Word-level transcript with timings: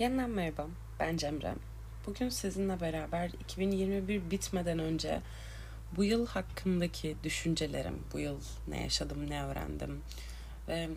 Yeniden 0.00 0.30
merhaba, 0.30 0.66
ben 1.00 1.16
Cemre. 1.16 1.54
Bugün 2.06 2.28
sizinle 2.28 2.80
beraber 2.80 3.30
2021 3.40 4.30
bitmeden 4.30 4.78
önce 4.78 5.20
bu 5.96 6.04
yıl 6.04 6.26
hakkındaki 6.26 7.16
düşüncelerim, 7.24 8.02
bu 8.12 8.18
yıl 8.18 8.40
ne 8.68 8.82
yaşadım, 8.82 9.30
ne 9.30 9.44
öğrendim 9.44 10.00
ve 10.68 10.88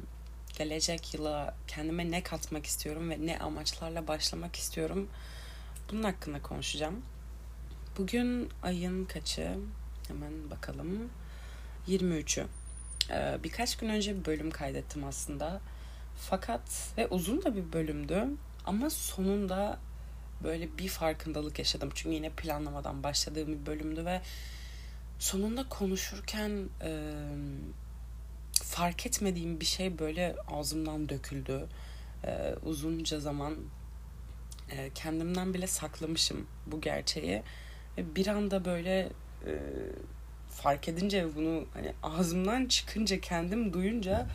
gelecek 0.57 1.13
yıla 1.13 1.55
kendime 1.67 2.11
ne 2.11 2.23
katmak 2.23 2.65
istiyorum 2.65 3.09
ve 3.09 3.25
ne 3.25 3.39
amaçlarla 3.39 4.07
başlamak 4.07 4.55
istiyorum 4.55 5.09
bunun 5.91 6.03
hakkında 6.03 6.41
konuşacağım. 6.41 7.01
Bugün 7.97 8.49
ayın 8.61 9.05
kaçı? 9.05 9.57
Hemen 10.07 10.51
bakalım. 10.51 11.09
23'ü. 11.87 12.45
Ee, 13.09 13.37
birkaç 13.43 13.77
gün 13.77 13.89
önce 13.89 14.19
bir 14.19 14.25
bölüm 14.25 14.51
kaydettim 14.51 15.03
aslında. 15.03 15.61
Fakat 16.17 16.93
ve 16.97 17.07
uzun 17.07 17.43
da 17.43 17.55
bir 17.55 17.73
bölümdü. 17.73 18.27
Ama 18.65 18.89
sonunda 18.89 19.79
böyle 20.43 20.77
bir 20.77 20.87
farkındalık 20.87 21.59
yaşadım. 21.59 21.89
Çünkü 21.95 22.15
yine 22.15 22.29
planlamadan 22.29 23.03
başladığım 23.03 23.47
bir 23.47 23.65
bölümdü 23.65 24.05
ve 24.05 24.21
sonunda 25.19 25.69
konuşurken 25.69 26.69
e, 26.81 27.13
fark 28.53 29.05
etmediğim 29.05 29.59
bir 29.59 29.65
şey 29.65 29.99
böyle 29.99 30.35
ağzımdan 30.47 31.09
döküldü. 31.09 31.67
E, 32.25 32.55
uzunca 32.65 33.19
zaman 33.19 33.55
e, 34.69 34.89
kendimden 34.95 35.53
bile 35.53 35.67
saklamışım 35.67 36.47
bu 36.67 36.81
gerçeği. 36.81 37.43
Ve 37.97 38.15
bir 38.15 38.27
anda 38.27 38.65
böyle 38.65 39.09
e, 39.45 39.53
fark 40.49 40.87
edince 40.87 41.35
bunu 41.35 41.65
hani 41.73 41.93
ağzımdan 42.03 42.65
çıkınca 42.65 43.19
kendim 43.19 43.73
duyunca 43.73 44.27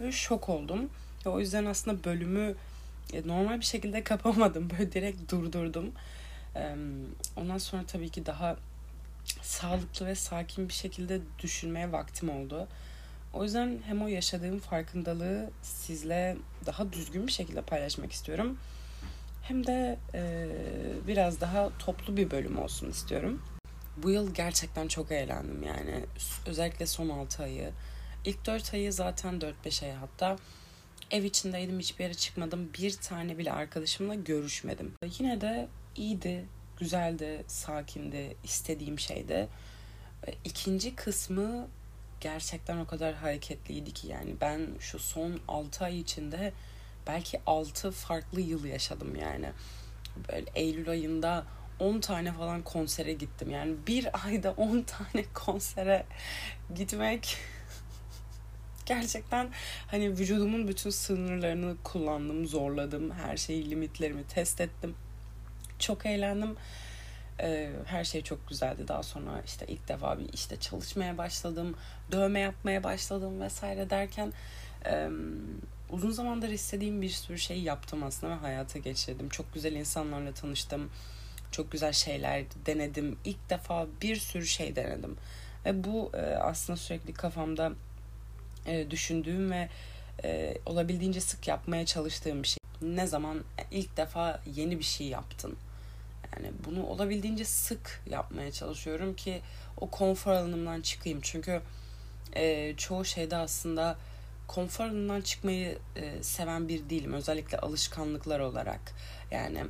böyle 0.00 0.12
şok 0.12 0.48
oldum. 0.48 0.90
Ve 1.26 1.30
o 1.30 1.40
yüzden 1.40 1.64
aslında 1.64 2.04
bölümü 2.04 2.54
normal 3.26 3.60
bir 3.60 3.64
şekilde 3.64 4.04
kapamadım. 4.12 4.70
Böyle 4.70 4.92
direkt 4.92 5.32
durdurdum. 5.32 5.92
Ondan 7.36 7.58
sonra 7.58 7.82
tabii 7.86 8.08
ki 8.08 8.26
daha 8.26 8.56
sağlıklı 9.42 10.06
ve 10.06 10.14
sakin 10.14 10.68
bir 10.68 10.74
şekilde 10.74 11.20
düşünmeye 11.38 11.92
vaktim 11.92 12.30
oldu. 12.30 12.68
O 13.32 13.44
yüzden 13.44 13.78
hem 13.86 14.02
o 14.02 14.08
yaşadığım 14.08 14.58
farkındalığı 14.58 15.50
sizle 15.62 16.36
daha 16.66 16.92
düzgün 16.92 17.26
bir 17.26 17.32
şekilde 17.32 17.62
paylaşmak 17.62 18.12
istiyorum. 18.12 18.58
Hem 19.42 19.66
de 19.66 19.98
e, 20.14 20.48
biraz 21.06 21.40
daha 21.40 21.70
toplu 21.78 22.16
bir 22.16 22.30
bölüm 22.30 22.58
olsun 22.58 22.90
istiyorum. 22.90 23.42
Bu 23.96 24.10
yıl 24.10 24.34
gerçekten 24.34 24.88
çok 24.88 25.12
eğlendim 25.12 25.62
yani. 25.62 26.04
Özellikle 26.46 26.86
son 26.86 27.08
6 27.08 27.42
ayı. 27.42 27.70
İlk 28.24 28.46
4 28.46 28.74
ayı 28.74 28.92
zaten 28.92 29.40
4-5 29.64 29.84
ay 29.84 29.92
hatta 29.92 30.36
Ev 31.12 31.24
içindeydim 31.24 31.78
hiçbir 31.78 32.04
yere 32.04 32.14
çıkmadım. 32.14 32.70
Bir 32.78 32.96
tane 32.96 33.38
bile 33.38 33.52
arkadaşımla 33.52 34.14
görüşmedim. 34.14 34.94
Yine 35.18 35.40
de 35.40 35.68
iyiydi, 35.96 36.44
güzeldi, 36.78 37.44
sakindi, 37.46 38.36
istediğim 38.44 38.98
şeydi. 38.98 39.48
İkinci 40.44 40.94
kısmı 40.94 41.68
gerçekten 42.20 42.78
o 42.78 42.86
kadar 42.86 43.14
hareketliydi 43.14 43.92
ki 43.92 44.08
yani 44.08 44.34
ben 44.40 44.68
şu 44.80 44.98
son 44.98 45.40
6 45.48 45.84
ay 45.84 46.00
içinde 46.00 46.52
belki 47.06 47.40
6 47.46 47.90
farklı 47.90 48.40
yıl 48.40 48.64
yaşadım 48.64 49.16
yani. 49.16 49.52
Böyle 50.28 50.46
Eylül 50.54 50.90
ayında 50.90 51.44
10 51.78 52.00
tane 52.00 52.32
falan 52.32 52.62
konsere 52.62 53.12
gittim. 53.12 53.50
Yani 53.50 53.74
bir 53.86 54.26
ayda 54.26 54.52
10 54.52 54.82
tane 54.82 55.24
konsere 55.34 56.06
gitmek 56.74 57.36
gerçekten 58.94 59.48
hani 59.90 60.10
vücudumun 60.10 60.68
bütün 60.68 60.90
sınırlarını 60.90 61.76
kullandım, 61.84 62.46
zorladım. 62.46 63.10
Her 63.10 63.36
şeyi, 63.36 63.70
limitlerimi 63.70 64.24
test 64.24 64.60
ettim. 64.60 64.94
Çok 65.78 66.06
eğlendim. 66.06 66.56
Ee, 67.40 67.70
her 67.86 68.04
şey 68.04 68.22
çok 68.22 68.48
güzeldi. 68.48 68.88
Daha 68.88 69.02
sonra 69.02 69.42
işte 69.46 69.66
ilk 69.68 69.88
defa 69.88 70.18
bir 70.18 70.32
işte 70.32 70.56
çalışmaya 70.56 71.18
başladım. 71.18 71.74
Dövme 72.12 72.40
yapmaya 72.40 72.82
başladım 72.82 73.40
vesaire 73.40 73.90
derken 73.90 74.32
e, 74.86 75.08
uzun 75.90 76.10
zamandır 76.10 76.48
istediğim 76.48 77.02
bir 77.02 77.08
sürü 77.08 77.38
şey 77.38 77.60
yaptım 77.60 78.02
aslında 78.02 78.32
ve 78.32 78.36
hayata 78.36 78.78
geçirdim. 78.78 79.28
Çok 79.28 79.54
güzel 79.54 79.72
insanlarla 79.72 80.34
tanıştım. 80.34 80.90
Çok 81.52 81.72
güzel 81.72 81.92
şeyler 81.92 82.44
denedim. 82.66 83.18
İlk 83.24 83.50
defa 83.50 83.86
bir 84.02 84.16
sürü 84.16 84.46
şey 84.46 84.76
denedim. 84.76 85.16
Ve 85.66 85.84
bu 85.84 86.10
e, 86.14 86.20
aslında 86.20 86.76
sürekli 86.76 87.12
kafamda 87.12 87.72
e, 88.66 88.90
düşündüğüm 88.90 89.50
ve 89.50 89.68
e, 90.24 90.54
olabildiğince 90.66 91.20
sık 91.20 91.48
yapmaya 91.48 91.86
çalıştığım 91.86 92.42
bir 92.42 92.48
şey. 92.48 92.58
Ne 92.82 93.06
zaman 93.06 93.44
ilk 93.70 93.96
defa 93.96 94.40
yeni 94.54 94.78
bir 94.78 94.84
şey 94.84 95.06
yaptın? 95.06 95.56
Yani 96.36 96.52
bunu 96.64 96.86
olabildiğince 96.86 97.44
sık 97.44 98.02
yapmaya 98.10 98.52
çalışıyorum 98.52 99.16
ki 99.16 99.40
o 99.80 99.90
konfor 99.90 100.32
alanımdan 100.32 100.80
çıkayım. 100.80 101.18
Çünkü 101.22 101.60
e, 102.36 102.74
çoğu 102.76 103.04
şeyde 103.04 103.36
aslında 103.36 103.96
konfor 104.48 104.84
alanından 104.84 105.20
çıkmayı 105.20 105.78
e, 105.96 106.22
seven 106.22 106.68
bir 106.68 106.90
değilim. 106.90 107.12
Özellikle 107.12 107.58
alışkanlıklar 107.58 108.40
olarak. 108.40 108.80
Yani 109.30 109.64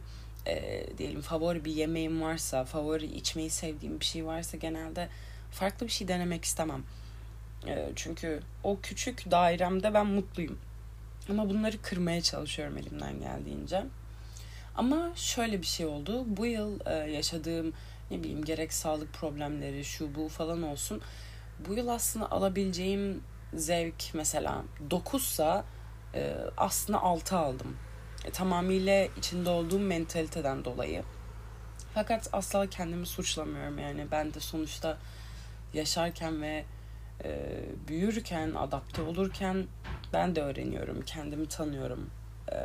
e, 0.47 0.86
diyelim 0.98 1.20
favori 1.20 1.64
bir 1.64 1.72
yemeğim 1.72 2.22
varsa, 2.22 2.64
favori 2.64 3.06
içmeyi 3.06 3.50
sevdiğim 3.50 4.00
bir 4.00 4.04
şey 4.04 4.26
varsa 4.26 4.56
genelde 4.56 5.08
farklı 5.50 5.86
bir 5.86 5.92
şey 5.92 6.08
denemek 6.08 6.44
istemem. 6.44 6.82
Ee, 7.66 7.88
çünkü 7.96 8.40
o 8.64 8.80
küçük 8.80 9.30
dairemde 9.30 9.94
ben 9.94 10.06
mutluyum. 10.06 10.58
Ama 11.30 11.48
bunları 11.48 11.82
kırmaya 11.82 12.20
çalışıyorum 12.20 12.78
elimden 12.78 13.20
geldiğince. 13.20 13.84
Ama 14.74 15.12
şöyle 15.14 15.60
bir 15.60 15.66
şey 15.66 15.86
oldu. 15.86 16.24
Bu 16.26 16.46
yıl 16.46 16.80
e, 16.86 16.94
yaşadığım 16.94 17.72
ne 18.10 18.18
bileyim 18.18 18.44
gerek 18.44 18.72
sağlık 18.72 19.12
problemleri 19.12 19.84
şu 19.84 20.14
bu 20.14 20.28
falan 20.28 20.62
olsun. 20.62 21.00
Bu 21.68 21.74
yıl 21.74 21.88
aslında 21.88 22.30
alabileceğim 22.30 23.22
zevk 23.54 24.14
mesela 24.14 24.62
9'sa 24.90 25.64
e, 26.14 26.36
aslında 26.56 27.02
6 27.02 27.36
aldım. 27.36 27.76
E, 28.24 28.30
tamamıyla 28.30 29.08
içinde 29.18 29.50
olduğum 29.50 29.78
mentaliteden 29.78 30.64
dolayı. 30.64 31.02
Fakat 31.94 32.28
asla 32.32 32.66
kendimi 32.66 33.06
suçlamıyorum 33.06 33.78
yani 33.78 34.06
ben 34.10 34.34
de 34.34 34.40
sonuçta 34.40 34.98
yaşarken 35.74 36.42
ve 36.42 36.64
e, 37.24 37.62
büyürken, 37.88 38.54
adapte 38.54 39.02
olurken 39.02 39.66
ben 40.12 40.36
de 40.36 40.42
öğreniyorum, 40.42 41.02
kendimi 41.06 41.48
tanıyorum, 41.48 42.10
e, 42.52 42.58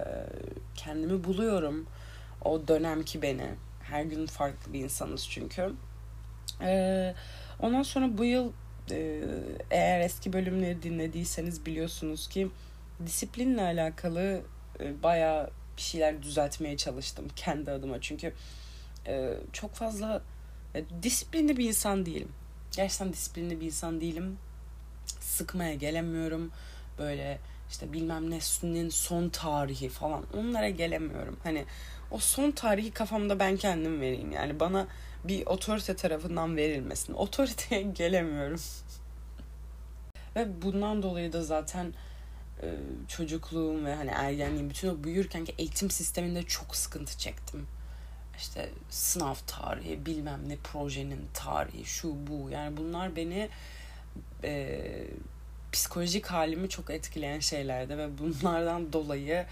kendimi 0.76 1.24
buluyorum. 1.24 1.86
O 2.46 2.68
dönemki 2.68 3.22
beni. 3.22 3.50
Her 3.84 4.04
gün 4.04 4.26
farklı 4.26 4.74
bir 4.74 4.80
insanız 4.80 5.30
çünkü. 5.30 5.74
E, 6.62 7.14
ondan 7.60 7.84
sonra 7.84 8.18
bu 8.18 8.26
yıl 8.26 8.52
e, 8.92 9.24
eğer 9.72 10.00
eski 10.00 10.34
bölümleri 10.34 10.84
dinlediyseniz 10.84 11.66
biliyorsunuz 11.66 12.30
ki 12.30 12.50
disiplinle 13.06 13.62
alakalı 13.62 14.42
e, 14.80 15.04
bayağı 15.04 15.50
bir 15.78 15.82
şeyler 15.82 16.24
düzeltmeye 16.24 16.78
çalıştım 16.78 17.28
kendi 17.36 17.72
adıma. 17.72 18.02
Çünkü 18.02 18.34
e, 19.08 19.34
çok 19.54 19.76
fazla 19.76 20.22
e, 20.76 20.84
disiplinli 21.04 21.58
bir 21.58 21.68
insan 21.68 22.06
değilim. 22.06 22.30
Gerçekten 22.76 23.14
disiplinli 23.14 23.62
bir 23.62 23.66
insan 23.66 24.02
değilim 24.02 24.38
sıkmaya 25.20 25.74
gelemiyorum. 25.74 26.52
Böyle 27.00 27.40
işte 27.70 27.94
bilmem 27.94 28.30
nesinin 28.30 28.90
son 28.90 29.30
tarihi 29.30 29.90
falan 29.90 30.24
onlara 30.38 30.70
gelemiyorum. 30.70 31.38
Hani 31.44 31.66
o 32.12 32.20
son 32.20 32.52
tarihi 32.52 32.92
kafamda 32.92 33.40
ben 33.40 33.58
kendim 33.58 34.02
vereyim. 34.02 34.32
Yani 34.32 34.60
bana 34.60 34.88
bir 35.24 35.46
otorite 35.46 35.96
tarafından 35.96 36.58
verilmesin. 36.58 37.14
Otoriteye 37.24 37.82
gelemiyorum. 37.82 38.62
ve 40.36 40.62
bundan 40.62 41.04
dolayı 41.04 41.34
da 41.34 41.44
zaten 41.44 41.94
e, 42.62 42.68
çocukluğum 43.08 43.86
ve 43.86 43.96
hani 43.96 44.10
ergenliğim 44.10 44.70
bütün 44.70 44.90
o 44.90 45.04
büyürkenki 45.04 45.56
eğitim 45.58 45.92
sisteminde 45.92 46.44
çok 46.44 46.76
sıkıntı 46.76 47.18
çektim. 47.18 47.68
İşte 48.38 48.70
sınav 48.90 49.36
tarihi, 49.48 50.06
bilmem 50.06 50.50
ne 50.50 50.58
projenin 50.58 51.28
tarihi, 51.34 51.86
şu 51.86 52.16
bu. 52.28 52.50
Yani 52.50 52.78
bunlar 52.78 53.16
beni 53.16 53.50
e, 54.44 54.80
psikolojik 55.72 56.26
halimi 56.26 56.70
çok 56.70 56.90
etkileyen 56.90 57.40
şeylerdi 57.40 57.98
ve 57.98 58.08
bunlardan 58.18 58.94
dolayı 58.94 59.46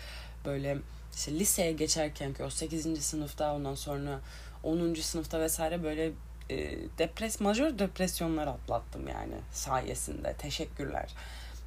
böyle 0.46 0.78
işte 1.16 1.32
liseye 1.32 1.72
geçerken 1.72 2.34
ki 2.34 2.44
o 2.44 2.50
8. 2.50 3.06
sınıfta 3.06 3.56
ondan 3.56 3.76
sonra 3.76 4.20
10. 4.64 4.94
sınıfta 4.94 5.40
vesaire 5.40 5.84
böyle 5.84 6.12
e, 6.50 6.78
depres 6.98 7.40
majör 7.42 7.80
depresyonlar 7.80 8.48
atlattım 8.48 9.08
yani 9.08 9.36
sayesinde. 9.52 10.34
Teşekkürler. 10.38 11.10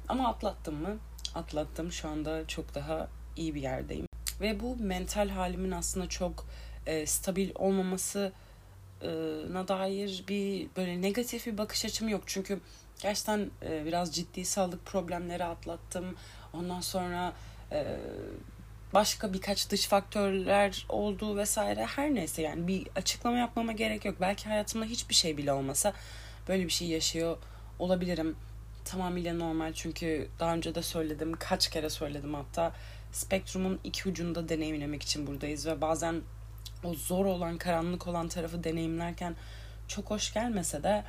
Ama 0.07 0.29
atlattım 0.29 0.75
mı? 0.75 0.97
Atlattım. 1.35 1.91
Şu 1.91 2.09
anda 2.09 2.47
çok 2.47 2.75
daha 2.75 3.07
iyi 3.37 3.55
bir 3.55 3.61
yerdeyim. 3.61 4.05
Ve 4.41 4.59
bu 4.59 4.75
mental 4.75 5.29
halimin 5.29 5.71
aslında 5.71 6.09
çok 6.09 6.45
e, 6.85 7.05
stabil 7.05 7.51
olmaması 7.55 8.31
na 9.51 9.67
dair 9.67 10.23
bir 10.27 10.67
böyle 10.77 11.01
negatif 11.01 11.47
bir 11.47 11.57
bakış 11.57 11.85
açım 11.85 12.09
yok. 12.09 12.23
Çünkü 12.25 12.59
gerçekten 12.99 13.51
e, 13.65 13.85
biraz 13.85 14.15
ciddi 14.15 14.45
sağlık 14.45 14.85
problemleri 14.85 15.43
atlattım. 15.43 16.15
Ondan 16.53 16.81
sonra 16.81 17.33
e, 17.71 17.97
başka 18.93 19.33
birkaç 19.33 19.69
dış 19.69 19.87
faktörler 19.87 20.85
oldu 20.89 21.37
vesaire 21.37 21.85
her 21.85 22.15
neyse 22.15 22.41
yani 22.41 22.67
bir 22.67 22.87
açıklama 22.95 23.37
yapmama 23.37 23.71
gerek 23.71 24.05
yok. 24.05 24.15
Belki 24.21 24.49
hayatımda 24.49 24.85
hiçbir 24.85 25.15
şey 25.15 25.37
bile 25.37 25.53
olmasa 25.53 25.93
böyle 26.47 26.65
bir 26.65 26.71
şey 26.71 26.87
yaşıyor 26.87 27.37
olabilirim. 27.79 28.35
Tamamıyla 28.85 29.33
normal 29.33 29.73
çünkü 29.73 30.27
daha 30.39 30.53
önce 30.53 30.75
de 30.75 30.81
söyledim 30.81 31.33
kaç 31.39 31.69
kere 31.69 31.89
söyledim 31.89 32.33
hatta 32.33 32.73
spektrumun 33.11 33.79
iki 33.83 34.09
ucunda 34.09 34.49
deneyimlemek 34.49 35.03
için 35.03 35.27
buradayız 35.27 35.65
ve 35.65 35.81
bazen 35.81 36.21
o 36.83 36.93
zor 36.93 37.25
olan 37.25 37.57
karanlık 37.57 38.07
olan 38.07 38.27
tarafı 38.27 38.63
deneyimlerken 38.63 39.35
çok 39.87 40.09
hoş 40.09 40.33
gelmese 40.33 40.83
de 40.83 41.03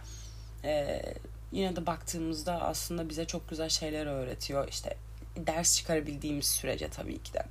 e, 0.65 1.03
yine 1.53 1.77
de 1.77 1.87
baktığımızda 1.87 2.61
aslında 2.61 3.09
bize 3.09 3.25
çok 3.25 3.51
güzel 3.51 3.69
şeyler 3.69 4.07
öğretiyor. 4.07 4.69
İşte 4.69 4.97
ders 5.37 5.77
çıkarabildiğimiz 5.77 6.47
sürece 6.47 6.89
tabii 6.89 7.23
ki 7.23 7.35
de. 7.35 7.43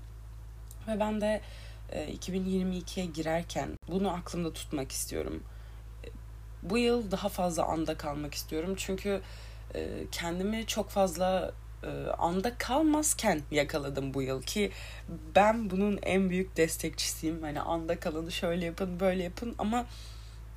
Ve 0.88 1.00
ben 1.00 1.22
de 1.22 1.42
e, 1.92 2.16
2022'ye 2.16 3.06
girerken 3.06 3.70
bunu 3.88 4.10
aklımda 4.10 4.54
tutmak 4.54 4.92
istiyorum. 4.92 5.44
Bu 6.64 6.78
yıl 6.78 7.12
daha 7.12 7.30
fazla 7.30 7.64
anda 7.64 7.98
kalmak 7.98 8.34
istiyorum. 8.34 8.74
Çünkü 8.78 9.22
e, 9.76 9.90
kendimi 10.12 10.66
çok 10.66 10.90
fazla 10.90 11.54
e, 11.84 11.88
anda 12.18 12.58
kalmazken 12.58 13.42
yakaladım 13.52 14.14
bu 14.14 14.22
yıl 14.22 14.42
ki 14.42 14.72
ben 15.36 15.70
bunun 15.70 16.00
en 16.04 16.30
büyük 16.30 16.58
destekçisiyim. 16.58 17.42
Hani 17.42 17.62
anda 17.62 18.00
kalanı 18.00 18.32
şöyle 18.32 18.66
yapın 18.66 19.00
böyle 19.00 19.24
yapın 19.24 19.56
ama 19.58 19.86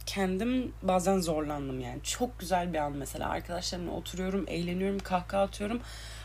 kendim 0.06 0.72
bazen 0.82 1.18
zorlandım 1.18 1.80
yani. 1.80 2.02
Çok 2.02 2.38
güzel 2.38 2.72
bir 2.72 2.78
an 2.78 2.92
mesela 2.92 3.28
arkadaşlarımla 3.28 3.92
oturuyorum, 3.92 4.44
eğleniyorum, 4.48 4.98
kahkaha 4.98 5.42
atıyorum 5.42 5.80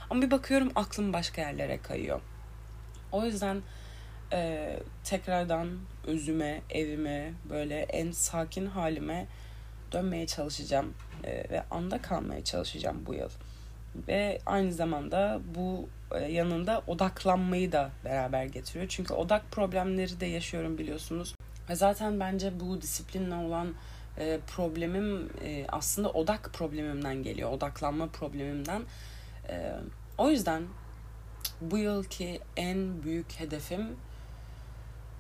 ama 0.10 0.22
bir 0.22 0.32
bakıyorum 0.32 0.72
aklım 0.76 1.14
başka 1.14 1.42
yerlere 1.42 1.78
kayıyor. 1.78 2.22
O 3.12 3.26
yüzden 3.26 3.62
e, 4.34 4.70
tekrardan 5.04 5.70
özüme, 6.08 6.62
evime, 6.70 7.34
böyle 7.50 7.80
en 7.80 8.12
sakin 8.12 8.66
halime 8.66 9.28
dönmeye 9.92 10.28
çalışacağım 10.28 10.94
e, 11.24 11.32
ve 11.50 11.64
anda 11.72 12.02
kalmaya 12.02 12.44
çalışacağım 12.44 13.06
bu 13.06 13.14
yıl. 13.14 13.30
Ve 14.08 14.40
aynı 14.46 14.74
zamanda 14.74 15.40
bu 15.56 15.90
e, 16.16 16.32
yanında 16.32 16.82
odaklanmayı 16.88 17.72
da 17.72 17.92
beraber 18.06 18.46
getiriyor. 18.46 18.86
Çünkü 18.90 19.14
odak 19.14 19.52
problemleri 19.52 20.20
de 20.20 20.26
yaşıyorum 20.26 20.78
biliyorsunuz. 20.78 21.37
Ve 21.70 21.76
zaten 21.76 22.20
bence 22.20 22.60
bu 22.60 22.82
disiplinle 22.82 23.36
olan 23.36 23.74
e, 24.20 24.40
problemim 24.48 25.30
e, 25.44 25.66
aslında 25.70 26.10
odak 26.10 26.54
problemimden 26.54 27.24
geliyor. 27.24 27.52
Odaklanma 27.52 28.08
problemimden. 28.08 28.82
E, 29.50 29.74
o 30.18 30.30
yüzden 30.30 30.64
bu 31.62 31.78
yılki 31.78 32.40
en 32.58 33.04
büyük 33.04 33.40
hedefim 33.40 33.98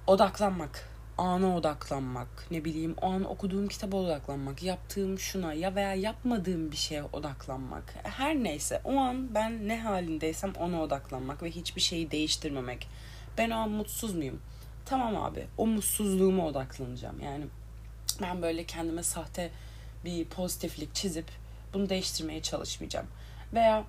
odaklanmak. 0.07 0.89
Ana 1.17 1.55
odaklanmak. 1.57 2.47
Ne 2.51 2.65
bileyim 2.65 2.95
o 3.01 3.11
an 3.11 3.23
okuduğum 3.23 3.67
kitaba 3.67 3.97
odaklanmak. 3.97 4.63
Yaptığım 4.63 5.19
şuna 5.19 5.53
ya 5.53 5.75
veya 5.75 5.93
yapmadığım 5.93 6.71
bir 6.71 6.77
şeye 6.77 7.03
odaklanmak. 7.03 7.95
Her 8.03 8.35
neyse 8.35 8.81
o 8.83 8.97
an 8.97 9.35
ben 9.35 9.67
ne 9.67 9.81
halindeysem 9.81 10.53
ona 10.59 10.81
odaklanmak 10.81 11.43
ve 11.43 11.51
hiçbir 11.51 11.81
şeyi 11.81 12.11
değiştirmemek. 12.11 12.87
Ben 13.37 13.49
o 13.49 13.55
an 13.55 13.69
mutsuz 13.69 14.15
muyum? 14.15 14.39
Tamam 14.89 15.15
abi 15.15 15.47
o 15.57 15.67
mutsuzluğuma 15.67 16.45
odaklanacağım. 16.45 17.19
Yani 17.19 17.45
ben 18.21 18.41
böyle 18.41 18.63
kendime 18.63 19.03
sahte 19.03 19.51
bir 20.05 20.25
pozitiflik 20.25 20.95
çizip 20.95 21.25
bunu 21.73 21.89
değiştirmeye 21.89 22.41
çalışmayacağım. 22.41 23.07
Veya 23.53 23.83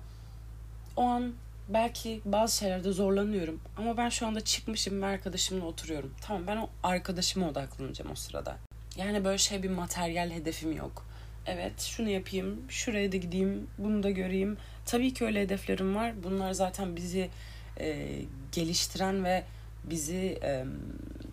o 0.95 1.01
an 1.03 1.33
belki 1.69 2.21
bazı 2.25 2.57
şeylerde 2.57 2.91
zorlanıyorum 2.91 3.61
ama 3.77 3.97
ben 3.97 4.09
şu 4.09 4.27
anda 4.27 4.41
çıkmışım 4.41 5.01
ve 5.01 5.05
arkadaşımla 5.05 5.65
oturuyorum. 5.65 6.13
Tamam 6.21 6.47
ben 6.47 6.57
o 6.57 6.69
arkadaşıma 6.83 7.49
odaklanacağım 7.49 8.11
o 8.11 8.15
sırada. 8.15 8.57
Yani 8.97 9.25
böyle 9.25 9.37
şey 9.37 9.63
bir 9.63 9.69
materyal 9.69 10.31
hedefim 10.31 10.71
yok. 10.71 11.05
Evet 11.45 11.81
şunu 11.81 12.09
yapayım, 12.09 12.61
şuraya 12.69 13.11
da 13.11 13.17
gideyim, 13.17 13.67
bunu 13.77 14.03
da 14.03 14.09
göreyim. 14.09 14.57
Tabii 14.85 15.13
ki 15.13 15.25
öyle 15.25 15.41
hedeflerim 15.41 15.95
var. 15.95 16.23
Bunlar 16.23 16.53
zaten 16.53 16.95
bizi 16.95 17.29
e, 17.79 18.07
geliştiren 18.51 19.23
ve 19.23 19.43
bizi 19.89 20.39
e, 20.43 20.65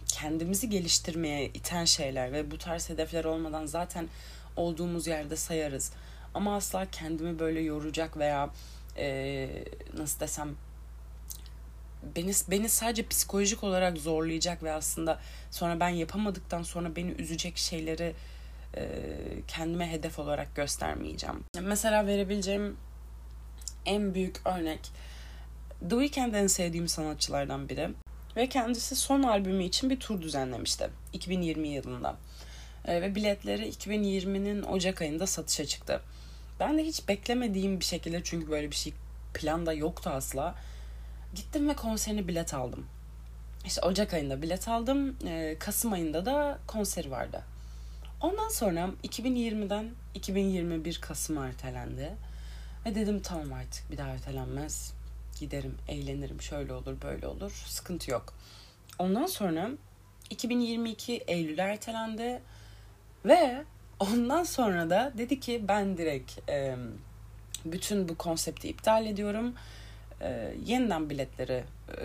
kendimizi 0.09 0.71
geliştirmeye 0.71 1.47
iten 1.47 1.85
şeyler 1.85 2.33
ve 2.33 2.51
bu 2.51 2.59
tarz 2.59 2.91
hedefler 2.91 3.25
olmadan 3.25 3.67
zaten 3.67 4.09
olduğumuz 4.57 5.07
yerde 5.07 5.37
sayarız. 5.37 5.93
Ama 6.35 6.57
asla 6.57 6.87
kendimi 6.93 7.39
böyle 7.39 7.61
yoracak 7.61 8.17
veya 8.17 8.51
e, 8.97 9.49
nasıl 9.97 10.21
desem 10.21 10.57
beni 12.17 12.33
beni 12.51 12.69
sadece 12.69 13.09
psikolojik 13.09 13.65
olarak 13.65 13.99
zorlayacak 13.99 14.63
ve 14.63 14.73
aslında 14.73 15.21
sonra 15.51 15.81
ben 15.81 15.89
yapamadıktan 15.89 16.63
sonra 16.63 16.97
beni 16.97 17.11
üzecek 17.11 17.57
şeyleri 17.57 18.15
e, 18.77 18.89
kendime 19.49 19.93
hedef 19.93 20.19
olarak 20.19 20.57
göstermeyeceğim. 20.57 21.45
Mesela 21.61 22.07
verebileceğim 22.07 22.77
en 23.87 24.15
büyük 24.15 24.47
örnek 24.47 24.81
The 25.91 26.07
Weeknd 26.07 26.49
sevdiğim 26.49 26.89
sanatçılardan 26.89 27.69
biri 27.69 27.91
ve 28.37 28.49
kendisi 28.49 28.97
son 28.97 29.23
albümü 29.23 29.65
için 29.65 29.91
bir 29.91 30.01
tur 30.01 30.23
düzenlemişti 30.23 30.91
2020 31.13 31.69
yılında. 31.69 32.17
E, 32.85 33.03
ve 33.03 33.15
biletleri 33.15 33.69
2020'nin 33.69 34.63
Ocak 34.63 35.03
ayında 35.03 35.27
satışa 35.27 35.67
çıktı. 35.67 36.01
Ben 36.61 36.79
de 36.79 36.85
hiç 36.85 37.09
beklemediğim 37.09 37.81
bir 37.81 37.85
şekilde 37.85 38.21
çünkü 38.25 38.51
böyle 38.51 38.71
bir 38.71 38.77
şey 38.77 38.93
planda 39.35 39.73
yoktu 39.73 40.11
asla. 40.11 40.55
Gittim 41.35 41.69
ve 41.69 41.77
konserine 41.77 42.29
bilet 42.29 42.55
aldım. 42.55 42.87
İşte 43.67 43.81
Ocak 43.81 44.15
ayında 44.15 44.43
bilet 44.43 44.69
aldım. 44.69 45.17
E, 45.27 45.57
Kasım 45.59 45.93
ayında 45.93 46.27
da 46.27 46.59
konseri 46.67 47.11
vardı. 47.11 47.43
Ondan 48.21 48.49
sonra 48.49 48.91
2020'den 49.05 49.91
2021 50.15 51.01
Kasım 51.01 51.39
ertelendi. 51.39 52.13
Ve 52.87 52.95
dedim 52.95 53.21
tamam 53.23 53.53
artık 53.53 53.91
bir 53.91 53.99
daha 53.99 54.09
ertelenmez. 54.09 54.93
Giderim, 55.41 55.79
eğlenirim, 55.89 56.43
şöyle 56.43 56.73
olur, 56.73 56.97
böyle 57.03 57.27
olur. 57.27 57.65
Sıkıntı 57.67 58.11
yok. 58.11 58.35
Ondan 58.99 59.27
sonra 59.27 59.71
2022 60.31 61.25
Eylül 61.27 61.59
ertelendi. 61.59 62.43
Ve 63.25 63.65
ondan 64.01 64.45
sonra 64.45 64.91
da 64.91 65.13
dedi 65.19 65.41
ki 65.41 65.65
ben 65.69 65.97
direkt 65.99 66.51
e, 66.51 66.77
bütün 67.65 68.09
bu 68.09 68.17
konsepti 68.17 68.69
iptal 68.69 69.07
ediyorum. 69.07 69.55
E, 70.21 70.55
yeniden 70.65 71.11
biletleri 71.11 71.65
e, 71.89 72.03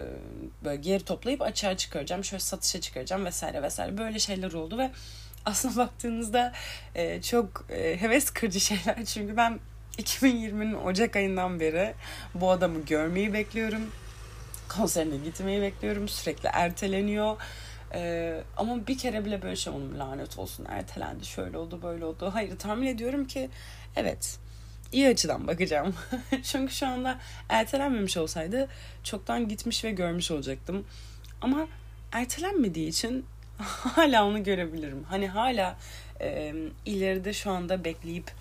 böyle 0.64 0.82
geri 0.82 1.06
toplayıp 1.06 1.42
açığa 1.42 1.78
çıkaracağım. 1.78 2.24
Şöyle 2.24 2.42
satışa 2.42 2.82
çıkaracağım 2.82 3.26
vesaire 3.26 3.62
vesaire. 3.64 3.98
Böyle 3.98 4.20
şeyler 4.20 4.52
oldu 4.52 4.78
ve 4.78 4.92
aslında 5.46 5.76
baktığınızda 5.88 6.54
e, 6.96 7.22
çok 7.22 7.66
e, 7.70 8.02
heves 8.02 8.30
kırıcı 8.30 8.60
şeyler. 8.60 9.06
Çünkü 9.06 9.38
ben 9.38 9.60
2020'nin 9.98 10.74
Ocak 10.74 11.16
ayından 11.16 11.60
beri 11.60 11.94
bu 12.36 12.52
adamı 12.52 12.86
görmeyi 12.86 13.34
bekliyorum. 13.34 13.82
Konserine 14.70 15.18
gitmeyi 15.18 15.62
bekliyorum. 15.62 16.08
Sürekli 16.08 16.50
erteleniyor. 16.54 17.38
Ee, 17.94 18.44
ama 18.58 18.88
bir 18.88 18.98
kere 18.98 19.26
bile 19.26 19.42
böyle 19.42 19.56
şey 19.56 19.74
olmadı. 19.74 20.00
Lanet 20.00 20.40
olsun 20.40 20.66
ertelendi. 20.70 21.26
Şöyle 21.26 21.58
oldu 21.58 21.80
böyle 21.84 22.06
oldu. 22.06 22.30
Hayır 22.34 22.60
tahmin 22.60 22.88
ediyorum 22.88 23.28
ki 23.28 23.50
evet 23.96 24.40
iyi 24.92 25.08
açıdan 25.08 25.48
bakacağım. 25.48 25.96
Çünkü 26.44 26.74
şu 26.74 26.88
anda 26.88 27.20
ertelenmemiş 27.50 28.18
olsaydı 28.18 28.68
çoktan 29.04 29.48
gitmiş 29.48 29.84
ve 29.84 29.92
görmüş 29.92 30.32
olacaktım. 30.32 30.86
Ama 31.42 31.68
ertelenmediği 32.12 32.88
için 32.88 33.26
hala 33.58 34.26
onu 34.26 34.44
görebilirim. 34.44 35.04
Hani 35.10 35.28
hala 35.28 35.78
e, 36.22 36.54
ileride 36.86 37.34
şu 37.34 37.52
anda 37.52 37.84
bekleyip 37.84 38.32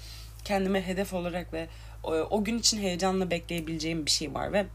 kendime 0.45 0.87
hedef 0.87 1.15
olarak 1.15 1.53
ve 1.53 1.69
o, 2.05 2.13
o 2.13 2.45
gün 2.45 2.59
için 2.59 2.79
heyecanla 2.79 3.31
bekleyebileceğim 3.31 4.07
bir 4.07 4.11
şey 4.11 4.35
var 4.35 4.53
ve 4.53 4.67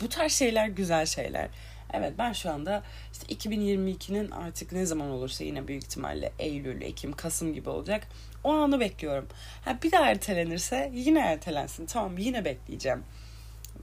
bu 0.00 0.08
tarz 0.08 0.32
şeyler 0.32 0.68
güzel 0.68 1.06
şeyler. 1.06 1.48
Evet 1.92 2.12
ben 2.18 2.32
şu 2.32 2.50
anda 2.50 2.82
işte 3.12 3.34
2022'nin 3.34 4.30
artık 4.30 4.72
ne 4.72 4.86
zaman 4.86 5.10
olursa 5.10 5.44
yine 5.44 5.68
büyük 5.68 5.84
ihtimalle 5.84 6.32
Eylül, 6.38 6.82
Ekim, 6.82 7.12
Kasım 7.12 7.54
gibi 7.54 7.70
olacak. 7.70 8.06
O 8.44 8.52
anı 8.52 8.80
bekliyorum. 8.80 9.28
Ha, 9.64 9.78
bir 9.82 9.92
daha 9.92 10.10
ertelenirse 10.10 10.90
yine 10.94 11.20
ertelensin. 11.20 11.86
Tamam 11.86 12.18
yine 12.18 12.44
bekleyeceğim. 12.44 13.04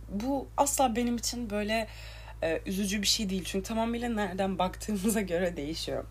Bu 0.09 0.47
asla 0.57 0.95
benim 0.95 1.17
için 1.17 1.49
böyle 1.49 1.87
e, 2.43 2.61
üzücü 2.65 3.01
bir 3.01 3.07
şey 3.07 3.29
değil. 3.29 3.43
Çünkü 3.45 3.67
tamamıyla 3.67 4.09
nereden 4.09 4.59
baktığımıza 4.59 5.21
göre 5.33 5.57
değişiyor. 5.57 6.05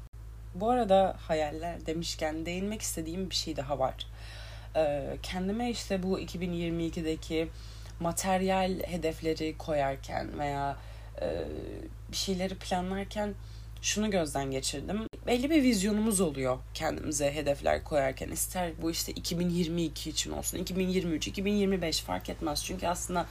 Bu 0.55 0.71
arada 0.71 1.17
hayaller 1.19 1.87
demişken 1.87 2.47
değinmek 2.47 2.83
istediğim 2.83 3.31
bir 3.31 3.35
şey 3.35 3.57
daha 3.57 3.79
var. 3.79 4.07
E, 4.77 5.17
kendime 5.23 5.71
işte 5.71 6.03
bu 6.03 6.21
2022'deki 6.21 7.49
materyal 8.01 8.81
hedefleri 8.83 9.59
koyarken 9.59 10.39
veya 10.39 10.77
e, 11.21 11.45
bir 12.11 12.17
şeyleri 12.17 12.55
planlarken 12.55 13.35
şunu 13.83 14.11
gözden 14.11 14.51
geçirdim. 14.51 15.07
Belli 15.27 15.51
bir 15.51 15.63
vizyonumuz 15.63 16.21
oluyor 16.21 16.59
kendimize 16.75 17.35
hedefler 17.35 17.85
koyarken. 17.85 18.29
İster 18.29 18.73
bu 18.83 18.91
işte 18.91 19.13
2022 19.13 20.11
için 20.11 20.31
olsun, 20.33 20.59
2023, 20.59 21.29
2025 21.29 22.01
fark 22.01 22.31
etmez. 22.31 22.65
Çünkü 22.65 22.87
aslında 22.87 23.27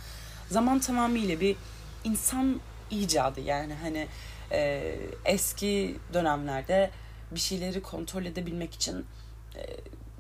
zaman 0.50 0.80
tamamıyla 0.80 1.40
bir 1.40 1.56
insan 2.04 2.62
icadı 2.92 3.42
yani 3.42 3.74
hani 3.74 4.08
e, 4.52 4.96
eski 5.26 5.96
dönemlerde 6.14 6.92
bir 7.32 7.40
şeyleri 7.40 7.82
kontrol 7.82 8.26
edebilmek 8.26 8.74
için 8.74 9.06
e, 9.56 9.62